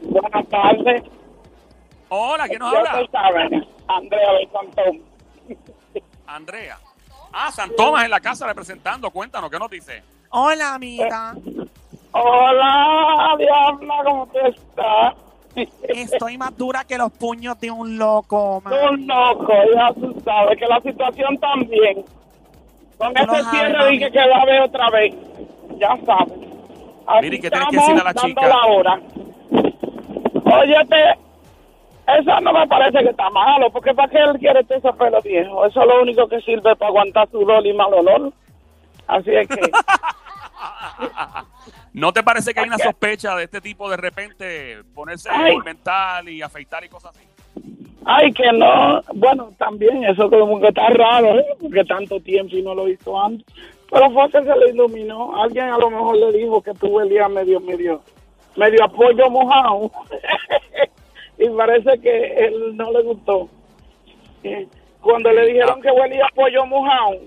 Buenas 0.00 0.48
tardes. 0.48 1.02
Hola, 2.08 2.48
¿quién 2.48 2.58
nos 2.60 2.72
Ya 2.72 2.78
habla? 2.78 2.90
ustedes 3.02 3.10
saben, 3.10 3.68
Andrea 3.86 4.32
de 4.32 4.48
Santón. 4.50 5.02
Andrea. 6.26 6.78
Ah, 7.34 7.52
San 7.52 7.76
Tomás 7.76 8.06
en 8.06 8.10
la 8.12 8.20
casa 8.20 8.46
representando. 8.46 9.10
Cuéntanos, 9.10 9.50
¿qué 9.50 9.58
nos 9.58 9.68
dice? 9.70 10.02
Hola, 10.30 10.76
amiguita. 10.76 11.34
Hola, 12.12 13.36
Diabla, 13.38 13.94
¿cómo 14.04 14.26
tú 14.28 14.38
estás? 14.38 15.16
Estoy 15.82 16.38
más 16.38 16.56
dura 16.56 16.84
que 16.84 16.96
los 16.96 17.12
puños 17.12 17.60
de 17.60 17.70
un 17.70 17.98
loco, 17.98 18.62
man. 18.64 18.72
Un 18.90 19.06
loco, 19.06 19.52
ya 19.74 19.92
tú 19.92 20.18
sabes 20.24 20.58
que 20.58 20.64
la 20.66 20.80
situación 20.80 21.36
también. 21.36 22.06
Con 22.98 23.16
ese 23.16 23.44
cierre 23.50 23.90
dije 23.90 24.10
que 24.10 24.28
va 24.28 24.36
a 24.36 24.42
haber 24.42 24.60
otra 24.62 24.90
vez. 24.90 25.14
Ya 25.78 25.96
sabes. 26.06 26.38
Aquí 27.06 27.30
¿qué 27.40 27.50
tienes 27.50 27.68
que 27.68 27.76
decirle 27.76 28.00
a 28.00 28.04
la 28.04 28.14
chica? 28.14 28.48
la 28.48 28.66
hora. 28.66 29.00
Óyete, 30.44 31.18
eso 32.06 32.40
no 32.40 32.52
me 32.52 32.66
parece 32.66 32.98
que 32.98 33.10
está 33.10 33.30
malo, 33.30 33.70
porque 33.70 33.94
¿para 33.94 34.08
qué 34.08 34.18
él 34.18 34.38
quiere 34.38 34.60
ese 34.60 34.92
pelo 34.92 35.20
viejo? 35.22 35.66
Eso 35.66 35.80
es 35.80 35.86
lo 35.86 36.02
único 36.02 36.28
que 36.28 36.40
sirve 36.40 36.76
para 36.76 36.88
aguantar 36.88 37.28
su 37.30 37.40
dolor 37.40 37.66
y 37.66 37.72
mal 37.72 37.92
olor. 37.94 38.32
Así 39.06 39.30
es 39.34 39.48
que... 39.48 39.60
¿No 41.92 42.12
te 42.12 42.22
parece 42.22 42.52
que 42.52 42.60
hay 42.60 42.66
una 42.66 42.78
sospecha 42.78 43.36
de 43.36 43.44
este 43.44 43.60
tipo 43.60 43.88
de 43.88 43.96
repente 43.96 44.82
ponerse 44.94 45.30
mental 45.64 46.28
y 46.28 46.42
afeitar 46.42 46.84
y 46.84 46.88
cosas 46.88 47.16
así? 47.16 47.24
Ay, 48.06 48.32
que 48.32 48.52
no. 48.52 49.00
Bueno, 49.14 49.50
también 49.58 50.04
eso 50.04 50.28
como 50.28 50.60
que 50.60 50.68
está 50.68 50.88
raro, 50.88 51.38
¿eh? 51.38 51.46
Porque 51.60 51.84
tanto 51.84 52.20
tiempo 52.20 52.56
y 52.56 52.62
no 52.62 52.74
lo 52.74 52.88
hizo 52.88 53.18
antes. 53.18 53.46
Pero 53.90 54.10
fue 54.10 54.30
que 54.30 54.42
se 54.42 54.56
le 54.58 54.70
iluminó. 54.70 55.40
Alguien 55.40 55.66
a 55.66 55.78
lo 55.78 55.90
mejor 55.90 56.16
le 56.16 56.32
dijo 56.32 56.60
que 56.62 56.74
tú 56.74 56.98
olías 56.98 57.30
medio, 57.30 57.60
medio, 57.60 58.02
medio 58.56 58.84
apoyo 58.84 59.30
mojado. 59.30 59.90
y 61.38 61.48
parece 61.50 61.98
que 62.00 62.46
él 62.46 62.76
no 62.76 62.92
le 62.92 63.02
gustó. 63.02 63.48
Eh, 64.42 64.66
Cuando 65.00 65.30
le 65.30 65.46
dijeron 65.46 65.80
que 65.80 65.90
huelía 65.90 66.26
pollo 66.34 66.66
mojado, 66.66 67.20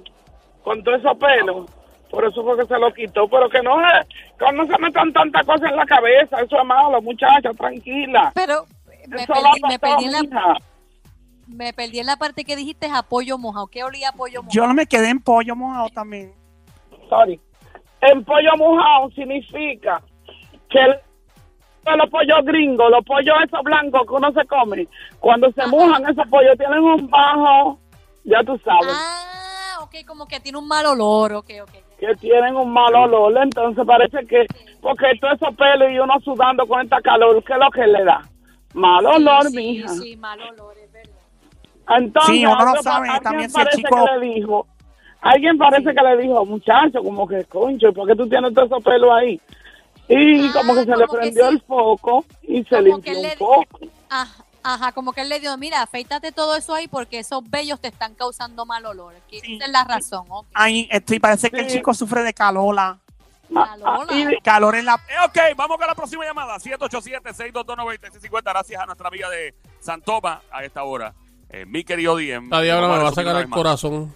con 0.63 0.83
todo 0.83 0.95
esos 0.95 1.17
pelos, 1.17 1.69
por 2.11 2.25
eso 2.25 2.43
fue 2.43 2.57
que 2.57 2.65
se 2.65 2.77
lo 2.77 2.93
quitó. 2.93 3.27
Pero 3.27 3.49
que 3.49 3.61
no 3.63 3.77
se, 3.77 4.07
que 4.37 4.51
no 4.53 4.65
se 4.65 4.77
metan 4.77 5.11
tantas 5.13 5.45
cosas 5.45 5.71
en 5.71 5.77
la 5.77 5.85
cabeza. 5.85 6.41
Eso 6.41 6.59
es 6.59 6.65
malo, 6.65 7.01
muchacha, 7.01 7.51
tranquila. 7.53 8.31
Pero 8.35 8.65
me 9.07 9.23
Eso 9.23 9.33
perdí, 9.33 9.61
me 9.61 10.05
en 10.05 10.11
la, 10.11 10.57
me 11.47 11.73
perdí 11.73 11.99
en 11.99 12.05
la 12.05 12.17
parte 12.17 12.43
que 12.43 12.55
dijiste 12.55 12.87
apoyo 12.93 13.37
mojado. 13.37 13.67
¿Qué 13.67 13.83
olía 13.83 14.09
a 14.09 14.11
pollo 14.11 14.43
mojado? 14.43 14.53
Yo 14.53 14.67
no 14.67 14.73
me 14.73 14.85
quedé 14.85 15.09
en 15.09 15.19
pollo 15.21 15.55
mojado 15.55 15.89
también. 15.89 16.33
sorry. 17.09 17.39
El 18.01 18.23
pollo 18.23 18.51
mojado 18.57 19.09
significa 19.11 20.01
que 20.69 20.79
el- 20.79 20.99
los 21.97 22.09
pollos 22.09 22.43
gringos, 22.43 22.91
los 22.91 23.03
pollos 23.05 23.35
esos 23.45 23.63
blancos 23.63 24.01
que 24.05 24.13
uno 24.13 24.31
se 24.33 24.45
come, 24.45 24.87
cuando 25.19 25.49
se 25.53 25.65
mojan 25.67 26.03
esos 26.09 26.27
pollos 26.27 26.57
tienen 26.57 26.79
un 26.79 27.09
bajo, 27.09 27.79
ya 28.25 28.43
tú 28.43 28.59
sabes, 28.63 28.93
Ah, 28.93 29.77
ok, 29.81 29.95
como 30.05 30.25
que 30.27 30.39
tiene 30.41 30.57
un 30.57 30.67
mal 30.67 30.85
olor, 30.85 31.31
ok, 31.33 31.49
ok. 31.63 31.71
que 31.97 32.13
tienen 32.19 32.55
un 32.57 32.71
mal 32.71 32.93
olor, 32.93 33.35
entonces 33.41 33.83
parece 33.87 34.27
que, 34.27 34.45
porque 34.81 35.05
todo 35.21 35.31
esos 35.31 35.55
pelos 35.55 35.89
y 35.91 35.97
uno 35.97 36.13
sudando 36.19 36.67
con 36.67 36.81
esta 36.81 37.01
calor, 37.01 37.41
¿qué 37.45 37.53
es 37.53 37.59
lo 37.59 37.71
que 37.71 37.87
le 37.87 38.03
da? 38.03 38.21
Mal 38.77 39.05
olor, 39.05 39.49
sí, 39.49 39.55
mija. 39.55 39.87
Sí, 39.89 39.99
sí, 39.99 40.15
mal 40.17 40.39
olor, 40.39 40.77
es 40.77 40.91
verdad. 40.91 41.11
Entonces, 41.97 42.35
Sí, 42.35 42.45
uno 42.45 42.63
no 42.65 42.71
otro- 42.71 42.83
sabe 42.83 43.07
alguien 43.09 43.23
también 43.23 43.49
si 43.49 43.57
el 43.59 43.63
parece 43.65 43.77
chico- 43.81 44.05
que 44.05 44.19
le 44.19 44.33
dijo, 44.35 44.67
alguien 45.21 45.57
parece 45.57 45.95
que 45.95 46.01
le 46.01 46.17
dijo, 46.21 46.45
muchacho, 46.45 47.01
como 47.03 47.27
que, 47.27 47.43
concho, 47.45 47.91
¿por 47.93 48.07
qué 48.07 48.15
tú 48.15 48.27
tienes 48.29 48.53
todos 48.53 48.67
esos 48.69 48.83
pelos 48.83 49.09
ahí? 49.11 49.41
Y 50.09 50.47
Ah, 50.47 50.51
como 50.53 50.73
que 50.75 50.81
se 50.85 50.95
le 50.95 51.05
como 51.07 51.19
prendió 51.19 51.47
sí. 51.49 51.53
el 51.55 51.61
foco 51.63 52.25
y 52.43 52.63
se 52.63 52.69
Como 52.69 52.81
limpió 52.81 53.01
que 53.13 53.17
un 53.17 53.21
le- 53.23 53.37
poco. 53.37 53.79
Ajá, 54.09 54.43
ajá, 54.63 54.91
como 54.91 55.11
que 55.13 55.21
él 55.21 55.29
le 55.29 55.39
dijo, 55.39 55.57
mira, 55.57 55.81
afeítate 55.81 56.31
todo 56.31 56.55
eso 56.55 56.73
ahí 56.75 56.87
porque 56.87 57.19
esos 57.19 57.41
vellos 57.49 57.79
te 57.81 57.87
están 57.87 58.13
causando 58.15 58.65
mal 58.65 58.85
olor. 58.85 59.13
Que 59.29 59.39
Sí. 59.39 59.55
Esa 59.55 59.65
es 59.65 59.71
la 59.71 59.83
razón, 59.85 60.25
ok. 60.29 60.45
Ay, 60.53 60.87
estoy, 60.91 61.19
parece 61.19 61.49
que 61.49 61.61
el 61.61 61.67
chico 61.67 61.93
sufre 61.93 62.21
de 62.23 62.33
calola. 62.33 62.99
Calor 64.43 64.75
en 64.75 64.85
la... 64.85 64.95
Ok, 64.95 65.37
vamos 65.55 65.77
con 65.77 65.87
la 65.87 65.95
próxima 65.95 66.25
llamada. 66.25 66.57
787-622-9650. 66.57 68.41
Gracias 68.43 68.81
a 68.81 68.85
nuestra 68.85 69.07
amiga 69.07 69.29
de 69.29 69.55
Santoma 69.79 70.41
a 70.51 70.63
esta 70.63 70.83
hora. 70.83 71.13
Eh, 71.49 71.65
mi 71.65 71.83
querido 71.83 72.17
Diem. 72.17 72.45
Esta 72.45 72.61
diabla 72.61 72.87
me 72.87 73.03
va 73.03 73.09
a 73.09 73.13
sacar 73.13 73.35
el 73.37 73.49
corazón. 73.49 74.13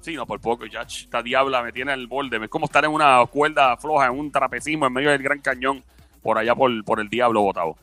Sí, 0.00 0.14
no, 0.14 0.26
por 0.26 0.40
poco, 0.40 0.66
ya. 0.66 0.82
Esta 0.82 1.22
diabla 1.22 1.62
me 1.62 1.72
tiene 1.72 1.92
al 1.92 2.06
borde. 2.06 2.36
Es 2.42 2.48
como 2.48 2.66
estar 2.66 2.84
en 2.84 2.92
una 2.92 3.24
cuerda 3.26 3.76
floja, 3.76 4.06
en 4.06 4.18
un 4.18 4.30
trapecismo 4.30 4.86
en 4.86 4.92
medio 4.92 5.10
del 5.10 5.22
gran 5.22 5.40
cañón, 5.40 5.82
por 6.22 6.38
allá 6.38 6.54
por, 6.54 6.84
por 6.84 7.00
el 7.00 7.08
diablo 7.08 7.42
botado. 7.42 7.76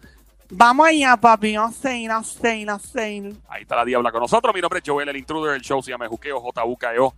Vamos 0.49 0.87
allá, 0.87 1.17
papi. 1.17 1.55
Sé, 1.73 2.07
no 2.07 2.23
sé. 2.23 2.65
Ahí 3.49 3.63
está 3.63 3.75
la 3.75 3.85
diabla 3.85 4.11
con 4.11 4.21
nosotros. 4.21 4.53
Mi 4.53 4.61
nombre 4.61 4.79
es 4.79 4.85
Joel, 4.87 5.09
el 5.09 5.17
intruder. 5.17 5.55
El 5.55 5.61
show 5.61 5.81
se 5.81 5.91
llama 5.91 6.07
Juqueo, 6.07 6.39
JUKEO. 6.39 7.13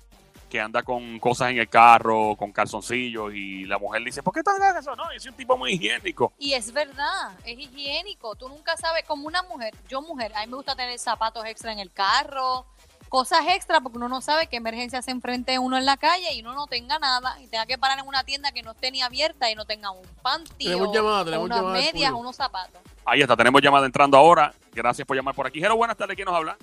que 0.51 0.59
anda 0.59 0.83
con 0.83 1.17
cosas 1.19 1.51
en 1.51 1.59
el 1.59 1.69
carro, 1.69 2.35
con 2.35 2.51
calzoncillos, 2.51 3.33
y 3.33 3.63
la 3.63 3.79
mujer 3.79 4.03
dice, 4.03 4.21
¿por 4.21 4.33
qué 4.33 4.43
tú 4.43 4.51
haces 4.51 4.81
eso? 4.81 4.95
No, 4.97 5.11
yo 5.13 5.19
soy 5.19 5.31
un 5.31 5.37
tipo 5.37 5.57
muy 5.57 5.71
higiénico. 5.71 6.33
Y 6.37 6.53
es 6.53 6.73
verdad, 6.73 7.31
es 7.45 7.57
higiénico. 7.57 8.35
Tú 8.35 8.49
nunca 8.49 8.75
sabes, 8.75 9.05
como 9.07 9.27
una 9.27 9.41
mujer, 9.43 9.73
yo 9.87 10.01
mujer, 10.01 10.33
a 10.35 10.41
mí 10.41 10.47
me 10.47 10.57
gusta 10.57 10.75
tener 10.75 10.99
zapatos 10.99 11.45
extra 11.45 11.71
en 11.71 11.79
el 11.79 11.91
carro, 11.91 12.65
cosas 13.11 13.41
extra, 13.53 13.81
porque 13.81 13.97
uno 13.97 14.07
no 14.07 14.21
sabe 14.21 14.47
qué 14.47 14.55
emergencia 14.55 15.01
se 15.01 15.11
enfrente 15.11 15.59
uno 15.59 15.77
en 15.77 15.85
la 15.85 15.97
calle 15.97 16.33
y 16.33 16.39
uno 16.39 16.53
no 16.53 16.65
tenga 16.65 16.97
nada 16.97 17.37
y 17.41 17.47
tenga 17.47 17.65
que 17.65 17.77
parar 17.77 17.99
en 17.99 18.07
una 18.07 18.23
tienda 18.23 18.53
que 18.53 18.63
no 18.63 18.71
esté 18.71 18.89
ni 18.89 19.01
abierta 19.01 19.51
y 19.51 19.55
no 19.55 19.65
tenga 19.65 19.91
un 19.91 20.01
panty 20.21 20.63
Tenemos 20.63 20.87
o, 20.87 20.93
llamada, 20.93 21.19
o 21.19 21.25
tenemos 21.25 21.45
unas 21.45 21.57
llamada 21.57 21.81
medias, 21.81 22.11
unos 22.13 22.37
zapatos. 22.37 22.81
Ahí 23.03 23.19
está, 23.19 23.35
tenemos 23.35 23.61
llamada 23.61 23.85
entrando 23.85 24.15
ahora. 24.15 24.53
Gracias 24.71 25.05
por 25.05 25.17
llamar 25.17 25.35
por 25.35 25.45
aquí. 25.45 25.59
Hello, 25.59 25.75
buenas 25.75 25.97
tardes, 25.97 26.15
¿quién 26.15 26.25
nos 26.25 26.35
habla? 26.35 26.57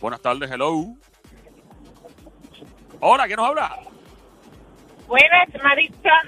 Buenas 0.00 0.22
tardes, 0.22 0.50
hello. 0.50 0.94
Hola, 3.00 3.26
¿quién 3.26 3.36
nos 3.36 3.48
habla? 3.48 3.80
Buenas, 5.06 5.48
Maritza. 5.62 6.22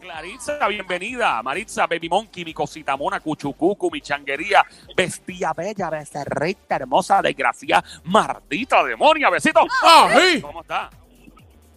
Claritza, 0.00 0.66
bienvenida. 0.66 1.42
Maritza, 1.42 1.86
Baby 1.86 2.08
Monkey, 2.08 2.44
mi 2.44 2.54
cosita 2.54 2.96
mona, 2.96 3.20
cuchucucu, 3.20 3.90
mi 3.90 4.00
changuería, 4.00 4.64
bestia 4.96 5.52
bella, 5.52 5.90
becerrita, 5.90 6.76
hermosa, 6.76 7.20
desgracia, 7.20 7.84
maldita 8.04 8.82
demonia, 8.82 9.28
besito. 9.28 9.60
¡Ah, 9.82 10.08
sí! 10.16 10.40
¿Cómo 10.40 10.62
está? 10.62 10.88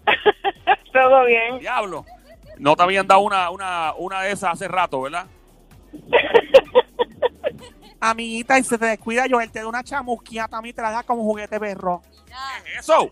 ¿Todo 0.94 1.26
bien? 1.26 1.60
Diablo. 1.60 2.06
No 2.60 2.76
te 2.78 2.84
habían 2.84 3.08
dado 3.08 3.22
una, 3.22 3.50
una, 3.50 3.94
una 3.98 4.22
de 4.22 4.32
esas 4.32 4.54
hace 4.54 4.68
rato, 4.70 5.02
¿verdad? 5.02 5.26
Amiguita, 8.00 8.58
y 8.58 8.64
se 8.64 8.78
te 8.78 8.86
descuida, 8.86 9.28
yo 9.28 9.42
él 9.42 9.52
te 9.52 9.60
da 9.60 9.68
una 9.68 9.84
chamusquía 9.84 10.48
también 10.48 10.76
te 10.76 10.82
la 10.82 10.92
da 10.92 11.04
como 11.04 11.24
juguete 11.24 11.60
perro. 11.60 12.02
Ya, 12.28 12.80
Eso. 12.80 13.12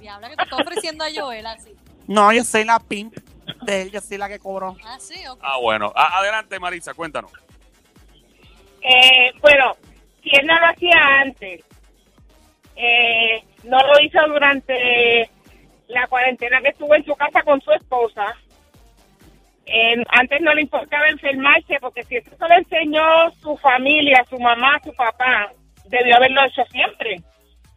diabla 0.00 0.30
que 0.30 0.36
te 0.36 0.42
está 0.44 0.56
ofreciendo 0.56 1.04
a 1.04 1.08
Joel 1.14 1.46
así. 1.46 1.74
No, 2.06 2.32
yo 2.32 2.44
soy 2.44 2.64
la 2.64 2.78
pimp 2.78 3.16
de 3.62 3.90
yo 3.90 4.00
soy 4.00 4.18
la 4.18 4.28
que 4.28 4.38
cobró. 4.38 4.76
Ah, 4.84 4.98
sí, 5.00 5.26
ok. 5.26 5.40
Ah, 5.42 5.58
bueno. 5.60 5.92
A- 5.94 6.18
adelante, 6.18 6.58
Maritza, 6.58 6.94
cuéntanos. 6.94 7.32
Eh, 8.82 9.32
bueno, 9.40 9.76
si 10.22 10.30
él 10.36 10.46
no 10.46 10.58
lo 10.58 10.66
hacía 10.66 11.00
antes, 11.20 11.62
eh, 12.76 13.42
no 13.64 13.78
lo 13.78 14.00
hizo 14.02 14.18
durante 14.28 15.30
la 15.88 16.06
cuarentena 16.08 16.60
que 16.60 16.68
estuvo 16.68 16.94
en 16.94 17.04
su 17.04 17.14
casa 17.14 17.42
con 17.42 17.60
su 17.60 17.70
esposa. 17.72 18.34
Eh, 19.66 19.96
antes 20.08 20.40
no 20.42 20.52
le 20.54 20.62
importaba 20.62 21.08
enfermarse 21.08 21.78
porque 21.80 22.02
si 22.04 22.16
eso 22.16 22.30
se 22.36 22.48
lo 22.48 22.54
enseñó 22.54 23.30
su 23.40 23.56
familia, 23.56 24.24
su 24.28 24.38
mamá, 24.38 24.78
su 24.84 24.92
papá, 24.94 25.50
debió 25.86 26.16
haberlo 26.16 26.44
hecho 26.44 26.62
siempre, 26.70 27.22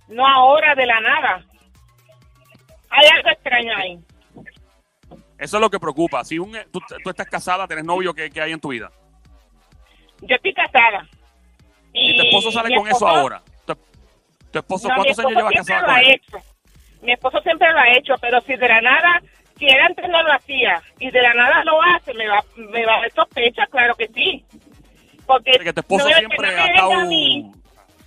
no 0.09 0.27
ahora 0.27 0.75
de 0.75 0.85
la 0.85 0.99
nada. 0.99 1.41
Hay 2.89 3.07
algo 3.15 3.29
extraño 3.29 3.73
ahí. 3.77 3.99
Eso 5.37 5.57
es 5.57 5.61
lo 5.61 5.69
que 5.69 5.79
preocupa. 5.79 6.23
Si 6.23 6.39
un, 6.39 6.51
tú, 6.71 6.79
tú 7.03 7.09
estás 7.09 7.27
casada, 7.27 7.67
tenés 7.67 7.85
novio, 7.85 8.13
¿qué, 8.13 8.29
qué 8.29 8.41
hay 8.41 8.51
en 8.53 8.59
tu 8.59 8.69
vida? 8.69 8.91
Yo 10.21 10.35
estoy 10.35 10.53
casada. 10.53 11.05
Y 11.93 12.15
tu 12.15 12.23
esposo 12.23 12.51
sale 12.51 12.75
con 12.75 12.87
eso 12.87 13.07
ahora. 13.07 13.41
Tu, 13.65 13.75
tu 14.51 14.59
esposo, 14.59 14.87
No, 14.89 14.95
¿cuántos 14.95 15.19
años 15.19 15.31
esposo 15.31 15.37
llevas 15.37 15.51
siempre 15.53 15.73
casado 15.75 15.81
lo 15.81 15.87
con 15.87 15.95
ha 15.95 16.01
él? 16.01 16.11
hecho. 16.21 16.37
Mi 17.03 17.11
esposo 17.11 17.41
siempre 17.41 17.71
lo 17.71 17.79
ha 17.79 17.89
hecho, 17.91 18.13
pero 18.19 18.41
si 18.41 18.55
de 18.55 18.67
la 18.67 18.81
nada, 18.81 19.21
si 19.59 19.65
él 19.67 19.79
antes 19.79 20.09
no 20.09 20.23
lo 20.23 20.33
hacía 20.33 20.81
y 20.99 21.11
de 21.11 21.21
la 21.21 21.33
nada 21.35 21.63
lo 21.63 21.81
hace, 21.83 22.13
me 22.15 22.27
va, 22.27 22.43
me 22.55 22.85
va 22.85 22.95
a 22.97 23.01
dar 23.01 23.11
sospecha, 23.13 23.65
claro 23.67 23.93
que 23.95 24.07
sí. 24.07 24.43
Porque 25.27 25.51
Que 25.51 25.73
tu 25.73 25.81
esposo 25.81 26.05
no, 26.05 26.09
que 26.09 26.19
siempre 26.19 26.37
no 26.37 26.43
me 26.43 26.59
ha 26.59 26.63
venga 26.65 26.73
estado... 26.75 26.93
a 26.93 27.05
mí, 27.05 27.51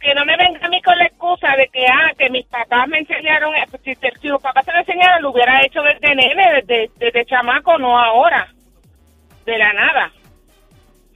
que 0.00 0.14
no 0.14 0.24
me 0.24 0.36
venga 0.36 0.66
a 0.66 0.68
mí 0.70 0.82
con 0.82 0.96
la 0.98 1.04
excusa 1.06 1.54
de 1.56 1.68
que, 1.68 1.86
ah, 1.86 2.12
que 2.18 2.30
mis 2.30 2.46
papás 2.46 2.88
me 2.88 2.98
enseñaron, 2.98 3.54
eh, 3.54 3.64
si, 3.84 3.94
te- 3.96 4.12
si 4.20 4.28
los 4.28 4.40
papás 4.42 4.64
se 4.64 4.72
lo 4.72 4.78
enseñaron, 4.78 5.22
lo 5.22 5.30
hubiera 5.30 5.62
hecho 5.64 5.82
desde 5.82 6.14
nene, 6.14 6.52
desde, 6.66 6.90
desde 6.96 7.26
chamaco, 7.40 7.78
no 7.78 7.98
ahora, 7.98 8.52
de 9.44 9.58
la 9.58 9.72
nada. 9.72 10.12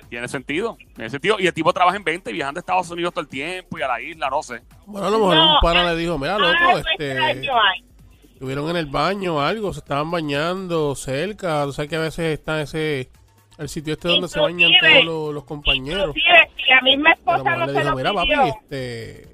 Tiene 0.08 0.28
sentido. 0.28 0.76
Tiene 0.94 1.10
sentido. 1.10 1.36
Y 1.38 1.46
el 1.46 1.54
tipo 1.54 1.72
trabaja 1.72 1.96
en 1.96 2.04
20 2.04 2.32
viajando 2.32 2.58
a 2.58 2.60
Estados 2.60 2.90
Unidos 2.90 3.12
todo 3.12 3.22
el 3.22 3.28
tiempo 3.28 3.78
y 3.78 3.82
a 3.82 3.88
la 3.88 4.00
isla, 4.00 4.30
no 4.30 4.42
sé. 4.42 4.62
Bueno, 4.86 5.06
a 5.06 5.10
lo 5.10 5.18
mejor 5.18 5.36
No, 5.36 5.54
un 5.54 5.60
pana 5.60 5.82
eh, 5.82 5.94
le 5.94 6.00
dijo, 6.00 6.18
mira, 6.18 6.36
algo 6.36 6.48
loco, 6.48 6.78
este... 6.78 7.12
extraño 7.12 7.52
hay. 7.60 7.84
Estuvieron 8.32 8.68
en 8.70 8.76
el 8.76 8.86
baño 8.86 9.36
o 9.36 9.40
algo, 9.40 9.72
se 9.72 9.80
estaban 9.80 10.10
bañando 10.10 10.94
cerca. 10.94 11.64
Tú 11.64 11.72
sabes 11.72 11.88
que 11.88 11.96
a 11.96 12.00
veces 12.00 12.38
está 12.38 12.60
ese... 12.60 13.10
El 13.56 13.68
sitio 13.68 13.92
este 13.92 14.08
donde 14.08 14.26
se 14.26 14.40
bañan 14.40 14.72
todos 14.80 15.04
los, 15.04 15.34
los 15.34 15.44
compañeros. 15.44 16.12
Si 16.14 16.70
la 16.70 16.80
misma 16.82 17.12
esposa 17.12 17.56
no 17.56 17.66
le 17.66 17.72
se 17.72 17.78
dijo, 17.78 17.90
lo 17.90 17.96
mira, 17.96 18.12
papi, 18.12 18.32
este... 18.60 19.28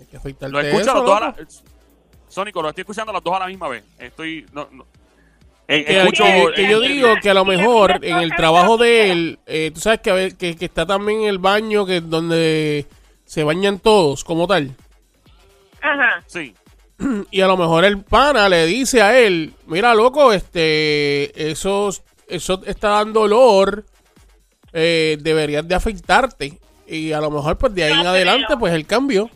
Hay 0.00 0.06
que 0.06 0.16
afeitarte 0.16 0.52
Lo 0.52 0.60
escucho 0.60 0.90
a 0.90 0.94
los 0.94 1.04
dos 1.04 1.16
a 1.16 1.26
loco". 1.26 1.40
la... 1.40 1.46
Sónico, 2.28 2.62
lo 2.62 2.68
estoy 2.70 2.82
escuchando 2.82 3.10
a 3.10 3.14
los 3.14 3.22
dos 3.22 3.34
a 3.34 3.40
la 3.40 3.46
misma 3.46 3.68
vez. 3.68 3.84
Estoy... 3.98 4.46
No, 4.52 4.68
no. 4.72 4.86
Eh, 5.68 5.84
que, 5.84 5.98
escucho... 6.00 6.24
que- 6.24 6.52
que 6.54 6.70
yo 6.70 6.80
digo 6.80 7.08
que 7.22 7.30
a 7.30 7.34
lo 7.34 7.44
mejor 7.44 7.98
en 8.04 8.18
el 8.18 8.34
trabajo 8.34 8.76
de 8.76 9.10
él, 9.10 9.38
eh, 9.46 9.70
tú 9.72 9.80
sabes 9.80 10.00
que, 10.00 10.10
a 10.10 10.14
ver, 10.14 10.36
que, 10.36 10.56
que 10.56 10.64
está 10.66 10.84
también 10.86 11.22
en 11.22 11.28
el 11.28 11.38
baño 11.38 11.86
que 11.86 12.00
donde 12.00 12.86
se 13.24 13.44
bañan 13.44 13.78
todos 13.78 14.24
como 14.24 14.46
tal. 14.46 14.74
Ajá. 15.80 16.22
Sí. 16.26 16.54
Y 17.30 17.40
a 17.40 17.46
lo 17.46 17.56
mejor 17.56 17.84
el 17.84 18.02
pana 18.04 18.48
le 18.48 18.66
dice 18.66 19.02
a 19.02 19.18
él, 19.18 19.54
mira 19.66 19.94
loco, 19.94 20.32
este, 20.32 21.50
eso, 21.50 21.90
eso 22.28 22.62
está 22.66 22.90
dando 22.90 23.22
olor, 23.22 23.84
eh, 24.72 25.16
deberías 25.20 25.66
de 25.66 25.74
afeitarte. 25.74 26.58
Y 26.86 27.12
a 27.12 27.20
lo 27.20 27.30
mejor 27.30 27.56
pues 27.58 27.74
de 27.74 27.84
ahí 27.84 27.94
No 27.94 28.00
en 28.02 28.06
adelante 28.08 28.46
creo. 28.48 28.58
pues 28.58 28.72
el 28.74 28.86
cambio. 28.86 29.30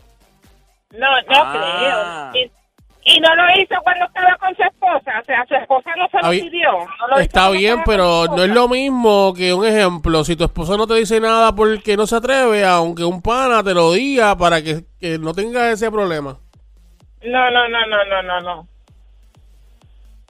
No, 0.91 0.99
no 1.21 1.27
Ah. 1.29 2.29
creo. 2.33 2.49
Y, 3.09 3.19
no 3.19 3.35
lo 3.35 3.43
hizo 3.59 3.75
cuando 3.83 4.05
estaba 4.05 4.35
con 4.37 4.55
su 4.55 4.63
esposa. 4.63 5.19
O 5.21 5.25
sea, 5.25 5.45
su 5.47 5.55
esposa 5.55 5.91
no 5.97 6.07
se 6.09 6.17
lo 6.25 6.29
pidió. 6.29 6.71
No 6.71 7.07
lo 7.07 7.13
hizo 7.15 7.21
Está 7.21 7.49
bien, 7.49 7.81
pero 7.85 8.25
no 8.27 8.35
es 8.35 8.49
esposa. 8.49 8.53
lo 8.53 8.67
mismo 8.67 9.33
que 9.33 9.53
un 9.53 9.65
ejemplo. 9.65 10.23
Si 10.23 10.35
tu 10.35 10.43
esposo 10.43 10.77
no 10.77 10.85
te 10.87 10.95
dice 10.95 11.19
nada 11.19 11.55
porque 11.55 11.95
no 11.95 12.05
se 12.05 12.17
atreve, 12.17 12.65
aunque 12.65 13.03
un 13.03 13.21
pana 13.21 13.63
te 13.63 13.73
lo 13.73 13.93
diga 13.93 14.37
para 14.37 14.61
que, 14.61 14.83
que 14.99 15.17
no 15.17 15.33
tengas 15.33 15.73
ese 15.73 15.89
problema. 15.89 16.37
No, 17.23 17.51
no, 17.51 17.67
no, 17.69 17.85
no, 17.87 18.05
no, 18.05 18.23
no, 18.23 18.41
no. 18.41 18.67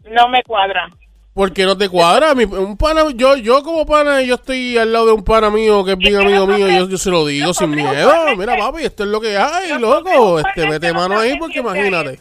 No 0.10 0.30
me 0.30 0.44
cuadra. 0.44 0.90
Porque 1.34 1.66
no 1.66 1.78
te 1.78 1.90
cuadra. 1.90 2.34
Mi- 2.34 2.46
un 2.46 2.78
pana, 2.78 3.04
yo, 3.14 3.38
yo 3.38 3.62
como 3.62 3.86
pana, 3.86 4.22
yo 4.22 4.36
estoy 4.36 4.78
al 4.78 4.92
lado 4.92 5.08
de 5.08 5.12
un 5.14 5.24
pana 5.24 5.50
mío 5.52 5.86
que 5.86 5.92
es 5.92 5.98
bien 5.98 6.16
amigo 6.16 6.48
mío, 6.48 6.68
yo, 6.68 6.90
yo 6.90 6.98
se 6.98 7.12
lo 7.12 7.26
digo 7.28 7.54
sin 7.54 7.70
miedo. 7.72 8.12
Mira, 8.36 8.58
papi, 8.58 8.84
esto 8.84 9.04
es 9.04 9.10
lo 9.10 9.22
que 9.22 9.38
hay, 9.38 9.78
loco. 9.80 10.40
Este, 10.40 10.68
mete 10.68 10.92
mano 10.94 11.16
no 11.16 11.20
ahí 11.20 11.38
porque 11.38 11.60
imagínate. 11.60 12.18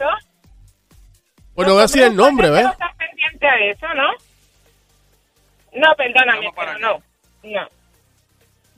Pues 1.57 1.67
no 1.67 1.73
voy 1.73 1.79
a 1.79 1.85
decir 1.85 2.03
el 2.03 2.15
nombre, 2.15 2.51
¿ves? 2.51 2.65
No 2.65 2.71
estás 2.71 2.95
pendiente 2.97 3.47
a 3.47 3.57
eso, 3.57 3.87
¿no? 3.95 4.11
No, 5.73 5.95
perdóname, 5.95 6.51
pero 6.55 6.77
no. 6.77 7.01
No. 7.41 7.67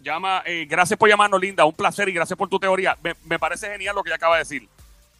Llama, 0.02 0.44
eh, 0.46 0.66
gracias 0.66 0.98
por 0.98 1.10
llamarnos, 1.10 1.42
Linda. 1.42 1.66
Un 1.66 1.74
placer 1.74 2.08
y 2.08 2.14
gracias 2.14 2.40
por 2.40 2.48
tu 2.48 2.58
teoría. 2.58 2.98
Me, 3.04 3.16
me 3.26 3.38
parece 3.38 3.70
genial 3.70 3.96
lo 3.96 4.02
que 4.02 4.12
ella 4.12 4.16
acaba 4.16 4.36
de 4.36 4.44
decir. 4.44 4.70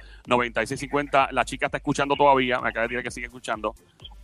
La 1.30 1.44
chica 1.44 1.66
está 1.66 1.78
escuchando 1.78 2.16
todavía. 2.16 2.60
Me 2.60 2.70
acaba 2.70 2.86
de 2.86 2.94
decir 2.94 3.04
que 3.04 3.10
sigue 3.10 3.26
escuchando. 3.26 3.74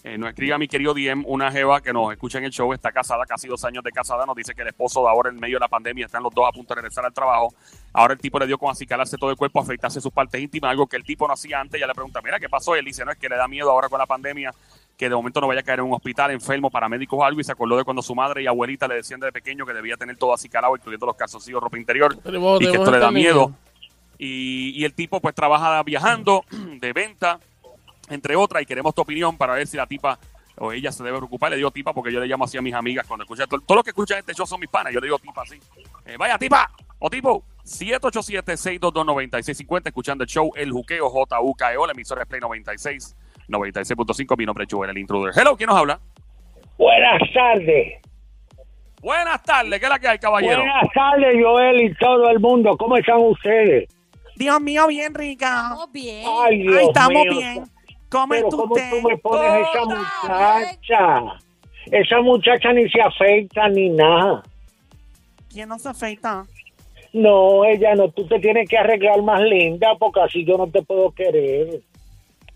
Eh, 0.02 0.16
nos 0.16 0.30
escribe 0.30 0.54
a 0.54 0.58
mi 0.58 0.66
querido 0.66 0.94
Diem, 0.94 1.24
una 1.26 1.52
jeva 1.52 1.82
que 1.82 1.92
nos 1.92 2.10
escucha 2.10 2.38
en 2.38 2.44
el 2.44 2.50
show, 2.50 2.72
está 2.72 2.90
casada, 2.90 3.26
casi 3.26 3.48
dos 3.48 3.62
años 3.66 3.84
de 3.84 3.92
casada, 3.92 4.24
nos 4.24 4.34
dice 4.34 4.54
que 4.54 4.62
el 4.62 4.68
esposo 4.68 5.02
de 5.02 5.10
ahora 5.10 5.28
en 5.28 5.38
medio 5.38 5.56
de 5.56 5.60
la 5.60 5.68
pandemia 5.68 6.06
están 6.06 6.22
los 6.22 6.32
dos 6.34 6.48
a 6.48 6.52
punto 6.52 6.74
de 6.74 6.80
regresar 6.80 7.04
al 7.04 7.12
trabajo. 7.12 7.52
Ahora 7.92 8.14
el 8.14 8.18
tipo 8.18 8.38
le 8.38 8.46
dio 8.46 8.56
con 8.56 8.70
acicalarse 8.70 9.18
todo 9.18 9.30
el 9.30 9.36
cuerpo, 9.36 9.60
afeitarse 9.60 10.00
sus 10.00 10.10
partes 10.10 10.40
íntimas, 10.40 10.70
algo 10.70 10.86
que 10.86 10.96
el 10.96 11.04
tipo 11.04 11.26
no 11.26 11.34
hacía 11.34 11.60
antes. 11.60 11.78
Ya 11.78 11.86
le 11.86 11.92
pregunta, 11.92 12.22
mira, 12.22 12.40
¿qué 12.40 12.48
pasó? 12.48 12.74
Y 12.76 12.78
él 12.78 12.84
dice, 12.86 13.04
no, 13.04 13.12
es 13.12 13.18
que 13.18 13.28
le 13.28 13.36
da 13.36 13.46
miedo 13.46 13.70
ahora 13.70 13.90
con 13.90 13.98
la 13.98 14.06
pandemia, 14.06 14.54
que 14.96 15.08
de 15.10 15.14
momento 15.14 15.38
no 15.42 15.48
vaya 15.48 15.60
a 15.60 15.64
caer 15.64 15.80
en 15.80 15.84
un 15.84 15.92
hospital 15.92 16.30
enfermo, 16.30 16.70
paramédicos 16.70 17.18
o 17.18 17.24
algo, 17.24 17.38
y 17.38 17.44
se 17.44 17.52
acordó 17.52 17.76
de 17.76 17.84
cuando 17.84 18.00
su 18.00 18.14
madre 18.14 18.42
y 18.42 18.46
abuelita 18.46 18.88
le 18.88 18.94
decían 18.94 19.20
desde 19.20 19.32
pequeño 19.32 19.66
que 19.66 19.74
debía 19.74 19.98
tener 19.98 20.16
todo 20.16 20.32
acicalado, 20.32 20.74
incluyendo 20.76 21.04
los 21.04 21.16
calzoncillos, 21.16 21.60
ropa 21.60 21.78
interior, 21.78 22.16
y 22.60 22.70
que 22.70 22.76
esto 22.76 22.90
le 22.90 22.98
da 22.98 23.10
miedo. 23.10 23.52
Y, 24.22 24.78
y 24.78 24.84
el 24.84 24.92
tipo 24.92 25.18
pues 25.18 25.34
trabaja 25.34 25.82
viajando, 25.82 26.44
de 26.50 26.92
venta, 26.92 27.40
entre 28.10 28.36
otras, 28.36 28.62
y 28.62 28.66
queremos 28.66 28.94
tu 28.94 29.00
opinión 29.00 29.38
para 29.38 29.54
ver 29.54 29.66
si 29.66 29.78
la 29.78 29.86
tipa 29.86 30.18
o 30.58 30.72
ella 30.72 30.92
se 30.92 31.02
debe 31.02 31.16
preocupar. 31.16 31.50
Le 31.50 31.56
digo 31.56 31.70
tipa 31.70 31.94
porque 31.94 32.12
yo 32.12 32.20
le 32.20 32.26
llamo 32.26 32.44
así 32.44 32.58
a 32.58 32.62
mis 32.62 32.74
amigas 32.74 33.06
cuando 33.06 33.24
escuchan. 33.24 33.48
Todo, 33.48 33.62
todo 33.62 33.78
lo 33.78 33.82
que 33.82 33.88
escuchan 33.90 34.18
este 34.18 34.34
show 34.34 34.46
son 34.46 34.60
mis 34.60 34.68
panas. 34.68 34.92
Yo 34.92 35.00
le 35.00 35.06
digo 35.06 35.18
tipa 35.18 35.40
así. 35.40 35.58
Eh, 36.04 36.18
vaya 36.18 36.36
tipa 36.36 36.70
o 36.98 37.08
tipo. 37.08 37.44
787-622-9650. 37.64 39.86
Escuchando 39.86 40.24
el 40.24 40.28
show 40.28 40.52
El 40.54 40.70
Juqueo 40.70 41.08
J-U-K-E-O. 41.08 41.86
La 41.86 41.92
emisora 41.92 42.26
Play 42.26 42.42
96. 42.42 43.16
96.5. 43.48 44.36
Mi 44.36 44.44
nombre 44.44 44.64
es 44.64 44.68
Joel, 44.70 44.90
el 44.90 44.98
intruder. 44.98 45.32
Hello, 45.34 45.56
¿quién 45.56 45.68
nos 45.68 45.78
habla? 45.78 45.98
Buenas 46.76 47.22
tardes. 47.32 48.02
Buenas 49.00 49.42
tardes, 49.42 49.80
¿qué 49.80 49.86
es 49.86 49.90
la 49.90 49.98
que 49.98 50.08
hay, 50.08 50.18
caballero? 50.18 50.58
Buenas 50.58 50.88
tardes, 50.94 51.42
Joel 51.42 51.80
y 51.80 51.94
todo 51.94 52.28
el 52.28 52.38
mundo. 52.38 52.76
¿Cómo 52.76 52.98
están 52.98 53.16
ustedes? 53.18 53.88
Dios 54.40 54.58
mío, 54.58 54.86
bien 54.86 55.14
rica. 55.14 55.64
Estamos 55.64 55.92
bien. 55.92 56.24
Ay, 56.26 56.62
Dios 56.62 56.76
Ay, 56.78 56.86
estamos 56.86 57.22
mío. 57.24 57.32
bien. 57.32 57.64
¿Cómo 58.08 58.28
Pero 58.28 58.46
está 58.46 58.56
¿cómo 58.56 58.74
usted? 58.74 58.90
tú 58.90 59.08
me 59.08 59.18
pones 59.18 59.66
esa 59.68 59.84
muchacha? 59.84 61.22
Esa 61.92 62.20
muchacha 62.22 62.72
ni 62.72 62.88
se 62.88 63.02
afeita 63.02 63.68
ni 63.68 63.90
nada. 63.90 64.42
¿Quién 65.52 65.68
no 65.68 65.78
se 65.78 65.90
afeita? 65.90 66.46
No, 67.12 67.66
ella 67.66 67.94
no. 67.94 68.08
Tú 68.12 68.26
te 68.26 68.38
tienes 68.38 68.66
que 68.66 68.78
arreglar 68.78 69.20
más 69.20 69.42
linda 69.42 69.94
porque 69.98 70.20
así 70.22 70.42
yo 70.46 70.56
no 70.56 70.68
te 70.68 70.80
puedo 70.82 71.10
querer. 71.10 71.82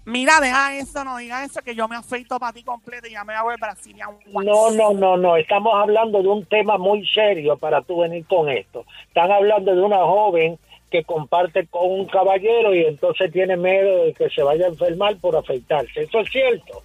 Mira, 0.06 0.40
deja 0.40 0.74
eso, 0.76 1.04
no 1.04 1.18
diga 1.18 1.44
eso, 1.44 1.60
que 1.60 1.74
yo 1.74 1.86
me 1.86 1.96
afeito 1.96 2.38
para 2.38 2.52
ti 2.54 2.62
completo 2.62 3.08
y 3.08 3.12
ya 3.12 3.24
me 3.24 3.34
hago 3.34 3.50
el 3.50 3.58
Brazilian 3.60 4.08
wax. 4.32 4.46
No, 4.46 4.70
no, 4.70 4.92
no, 4.94 5.16
no. 5.18 5.36
Estamos 5.36 5.74
hablando 5.74 6.22
de 6.22 6.28
un 6.28 6.46
tema 6.46 6.78
muy 6.78 7.06
serio 7.08 7.58
para 7.58 7.82
tú 7.82 8.00
venir 8.00 8.24
con 8.26 8.48
esto. 8.48 8.86
Están 9.08 9.30
hablando 9.30 9.74
de 9.74 9.82
una 9.82 9.98
joven 9.98 10.58
que 10.94 11.02
comparte 11.02 11.66
con 11.66 11.90
un 11.90 12.06
caballero 12.06 12.72
y 12.72 12.84
entonces 12.84 13.32
tiene 13.32 13.56
miedo 13.56 14.04
de 14.04 14.14
que 14.14 14.30
se 14.30 14.44
vaya 14.44 14.66
a 14.66 14.68
enfermar 14.68 15.16
por 15.18 15.34
afeitarse. 15.34 16.02
¿Eso 16.02 16.20
es 16.20 16.30
cierto? 16.30 16.84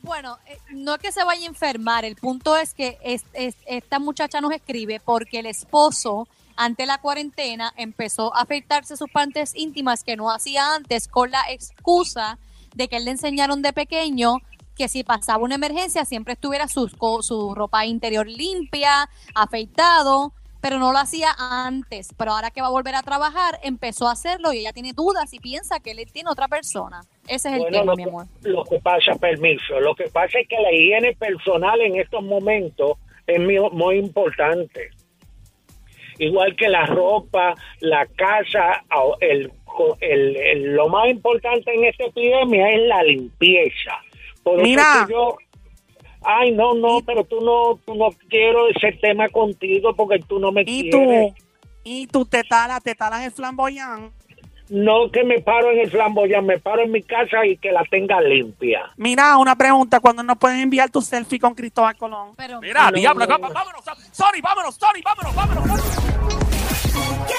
Bueno, 0.00 0.38
eh, 0.46 0.56
no 0.70 0.94
es 0.94 1.00
que 1.00 1.12
se 1.12 1.22
vaya 1.22 1.42
a 1.44 1.48
enfermar, 1.48 2.06
el 2.06 2.16
punto 2.16 2.56
es 2.56 2.72
que 2.72 2.96
es- 3.02 3.26
es- 3.34 3.58
esta 3.66 3.98
muchacha 3.98 4.40
nos 4.40 4.52
escribe 4.52 5.00
porque 5.04 5.40
el 5.40 5.46
esposo 5.46 6.26
ante 6.56 6.86
la 6.86 6.96
cuarentena 6.96 7.74
empezó 7.76 8.34
a 8.34 8.40
afeitarse 8.42 8.96
sus 8.96 9.10
partes 9.10 9.52
íntimas 9.54 10.02
que 10.02 10.16
no 10.16 10.30
hacía 10.30 10.74
antes 10.74 11.08
con 11.08 11.30
la 11.30 11.42
excusa 11.50 12.38
de 12.74 12.88
que 12.88 12.96
él 12.96 13.04
le 13.04 13.10
enseñaron 13.10 13.60
de 13.60 13.74
pequeño 13.74 14.38
que 14.76 14.88
si 14.88 15.04
pasaba 15.04 15.44
una 15.44 15.56
emergencia 15.56 16.06
siempre 16.06 16.32
estuviera 16.32 16.66
co- 16.96 17.22
su 17.22 17.54
ropa 17.54 17.84
interior 17.84 18.26
limpia, 18.26 19.10
afeitado, 19.34 20.32
pero 20.60 20.78
no 20.78 20.92
lo 20.92 20.98
hacía 20.98 21.28
antes. 21.38 22.08
Pero 22.16 22.32
ahora 22.32 22.50
que 22.50 22.60
va 22.60 22.68
a 22.68 22.70
volver 22.70 22.94
a 22.94 23.02
trabajar, 23.02 23.58
empezó 23.62 24.08
a 24.08 24.12
hacerlo 24.12 24.52
y 24.52 24.58
ella 24.58 24.72
tiene 24.72 24.92
dudas 24.92 25.32
y 25.32 25.40
piensa 25.40 25.80
que 25.80 25.92
él 25.92 26.00
tiene 26.12 26.30
otra 26.30 26.48
persona. 26.48 27.00
Ese 27.26 27.48
es 27.48 27.54
el 27.54 27.60
Bueno, 27.60 27.78
tema, 27.78 27.92
lo 27.92 27.96
mi 27.96 28.02
amor. 28.04 28.26
Lo 28.42 28.64
que 28.64 28.78
pasa, 28.80 29.14
permiso, 29.20 29.80
lo 29.80 29.94
que 29.94 30.04
pasa 30.10 30.38
es 30.38 30.48
que 30.48 30.56
la 30.60 30.72
higiene 30.72 31.14
personal 31.16 31.80
en 31.80 31.96
estos 31.98 32.22
momentos 32.22 32.92
es 33.26 33.38
muy, 33.40 33.58
muy 33.72 33.96
importante. 33.98 34.90
Igual 36.18 36.54
que 36.56 36.68
la 36.68 36.84
ropa, 36.84 37.54
la 37.80 38.04
casa, 38.06 38.84
el, 39.20 39.50
co- 39.64 39.96
el- 40.00 40.36
el- 40.36 40.74
lo 40.76 40.88
más 40.88 41.08
importante 41.08 41.72
en 41.74 41.84
esta 41.84 42.04
epidemia 42.04 42.68
es 42.72 42.80
la 42.82 43.02
limpieza. 43.02 43.92
Por 44.42 44.60
Mira. 44.60 45.06
que 45.06 45.12
yo, 45.14 45.36
ay, 46.24 46.52
no, 46.52 46.74
no, 46.74 47.00
pero 47.04 47.24
tú 47.24 47.40
no, 47.40 47.78
tú 47.86 47.94
no 47.94 48.08
quiero 48.28 48.68
ese 48.68 48.92
tema 49.00 49.28
contigo 49.28 49.94
porque 49.94 50.18
tú 50.28 50.38
no 50.38 50.52
me 50.52 50.62
Y 50.62 50.90
quieres. 50.90 51.34
tú, 51.34 51.42
y 51.84 52.06
tú 52.06 52.24
te 52.26 52.42
talas, 52.44 52.82
te 52.82 52.94
talas 52.94 53.24
el 53.24 53.32
flamboyán. 53.32 54.12
No 54.68 55.10
que 55.10 55.24
me 55.24 55.40
paro 55.40 55.72
en 55.72 55.80
el 55.80 55.90
flamboyán, 55.90 56.46
me 56.46 56.58
paro 56.60 56.82
en 56.82 56.92
mi 56.92 57.02
casa 57.02 57.44
y 57.44 57.56
que 57.56 57.72
la 57.72 57.82
tenga 57.90 58.20
limpia. 58.20 58.82
Mira, 58.96 59.36
una 59.38 59.56
pregunta, 59.56 59.98
¿cuándo 59.98 60.22
nos 60.22 60.38
pueden 60.38 60.60
enviar 60.60 60.90
tu 60.90 61.02
selfie 61.02 61.40
con 61.40 61.54
Cristóbal 61.56 61.96
Colón? 61.96 62.34
Pero 62.36 62.60
Mira, 62.60 62.88
No, 62.90 62.96
diablo, 62.96 63.26
no, 63.26 63.30
va- 63.38 63.48
vámonos, 63.48 63.82
Sony, 64.12 64.40
vámonos, 64.40 64.76
Sony, 64.76 65.02
vámonos, 65.04 65.34
vámonos, 65.34 65.64
vámonos. 65.66 65.96
¿Qué 67.26 67.34